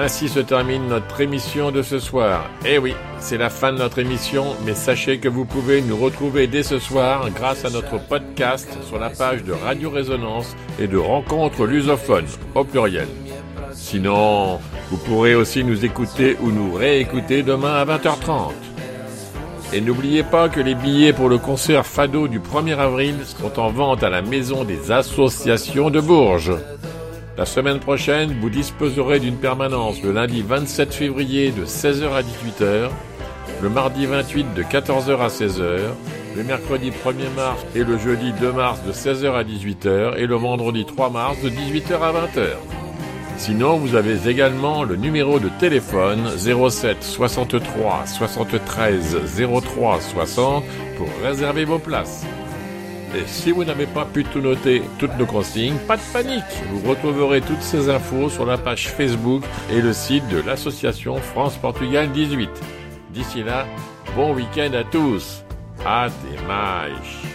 Ainsi 0.06 0.30
se 0.30 0.40
termine 0.40 0.88
notre 0.88 1.20
émission 1.20 1.72
de 1.72 1.82
ce 1.82 1.98
soir. 1.98 2.48
Eh 2.64 2.78
oui, 2.78 2.94
c'est 3.18 3.40
la 3.40 3.50
fin 3.50 3.74
de 3.74 3.80
notre 3.80 3.98
émission, 3.98 4.56
mais 4.64 4.76
sachez 4.76 5.18
que 5.18 5.28
vous 5.28 5.46
pouvez 5.46 5.82
nous 5.82 5.98
retrouver 5.98 6.46
dès 6.46 6.62
ce 6.62 6.78
soir 6.78 7.28
grâce 7.32 7.66
à 7.66 7.72
notre 7.72 7.98
podcast 7.98 8.70
sur 8.88 9.00
la 9.00 9.10
page 9.10 9.44
de 9.44 9.52
Radio 9.52 9.90
Résonance 9.90 10.56
et 10.80 10.86
de 10.86 10.98
Rencontre 10.98 11.66
Lusophone, 11.66 12.28
au 12.54 12.64
pluriel. 12.64 13.08
Sinon, 13.74 14.60
vous 14.92 14.98
pourrez 14.98 15.34
aussi 15.34 15.64
nous 15.64 15.84
écouter 15.86 16.38
ou 16.40 16.52
nous 16.52 16.76
réécouter 16.76 17.42
demain 17.42 17.74
à 17.74 17.86
20h30. 17.86 18.52
Et 19.74 19.82
n'oubliez 19.82 20.22
pas 20.22 20.50
que 20.50 20.60
les 20.60 20.76
billets 20.76 21.14
pour 21.14 21.30
le 21.30 21.40
concert 21.40 21.84
Fado 21.84 22.28
du 22.28 22.40
1er 22.40 22.78
avril 22.78 23.16
sont 23.26 23.60
en 23.60 23.72
vente 23.72 24.04
à 24.04 24.12
la 24.12 24.22
Maison 24.22 24.66
des 24.66 24.92
Associations 24.92 25.90
de 25.90 26.00
Bourges. 26.00 26.54
La 27.38 27.46
semaine 27.46 27.80
prochaine, 27.80 28.34
vous 28.40 28.50
disposerez 28.50 29.20
d'une 29.20 29.36
permanence 29.36 30.02
le 30.02 30.14
lundi 30.14 30.42
27 30.42 30.94
février 30.94 31.52
de 31.52 31.66
16h 31.66 32.14
à 32.14 32.22
18h, 32.22 32.90
le 33.62 33.70
mardi 33.70 34.06
28 34.06 34.54
de 34.54 34.64
14h 34.64 35.20
à 35.20 35.28
16h, 35.28 35.80
le 36.38 36.44
mercredi 36.44 36.92
1er 36.92 37.36
mars 37.36 37.66
et 37.76 37.84
le 37.84 37.98
jeudi 37.98 38.32
2 38.40 38.54
mars 38.54 38.80
de 38.88 38.94
16h 38.94 39.34
à 39.34 39.44
18h 39.44 40.18
et 40.18 40.28
le 40.28 40.36
vendredi 40.36 40.86
3 40.86 41.10
mars 41.10 41.36
de 41.42 41.50
18h 41.50 42.00
à 42.02 42.14
20h. 42.14 42.48
Sinon, 43.38 43.76
vous 43.76 43.96
avez 43.96 44.30
également 44.30 44.84
le 44.84 44.96
numéro 44.96 45.38
de 45.38 45.50
téléphone 45.60 46.30
07 46.38 47.04
63 47.04 48.04
73 48.06 49.18
03 49.62 50.00
60 50.00 50.64
pour 50.98 51.10
réserver 51.22 51.66
vos 51.66 51.80
places. 51.80 52.26
Et 53.14 53.28
si 53.28 53.52
vous 53.52 53.64
n'avez 53.64 53.86
pas 53.86 54.06
pu 54.06 54.24
tout 54.24 54.42
noter, 54.42 54.82
toutes 55.00 55.18
nos 55.18 55.26
consignes, 55.26 55.78
pas 55.88 55.98
de 55.98 56.02
panique. 56.12 56.44
Vous 56.72 56.90
retrouverez 56.90 57.42
toutes 57.42 57.62
ces 57.62 57.90
infos 57.90 58.30
sur 58.30 58.46
la 58.46 58.58
page 58.58 58.90
Facebook 58.90 59.44
et 59.72 59.82
le 59.82 59.94
site 59.94 60.28
de 60.30 60.42
l'association 60.42 61.18
France-Portugal 61.18 62.12
18. 62.12 62.50
D'ici 63.12 63.44
là, 63.44 63.66
bon 64.16 64.34
week-end 64.34 64.72
à 64.74 64.84
tous. 64.84 65.44
Até 65.86 66.14
mais. 66.48 67.35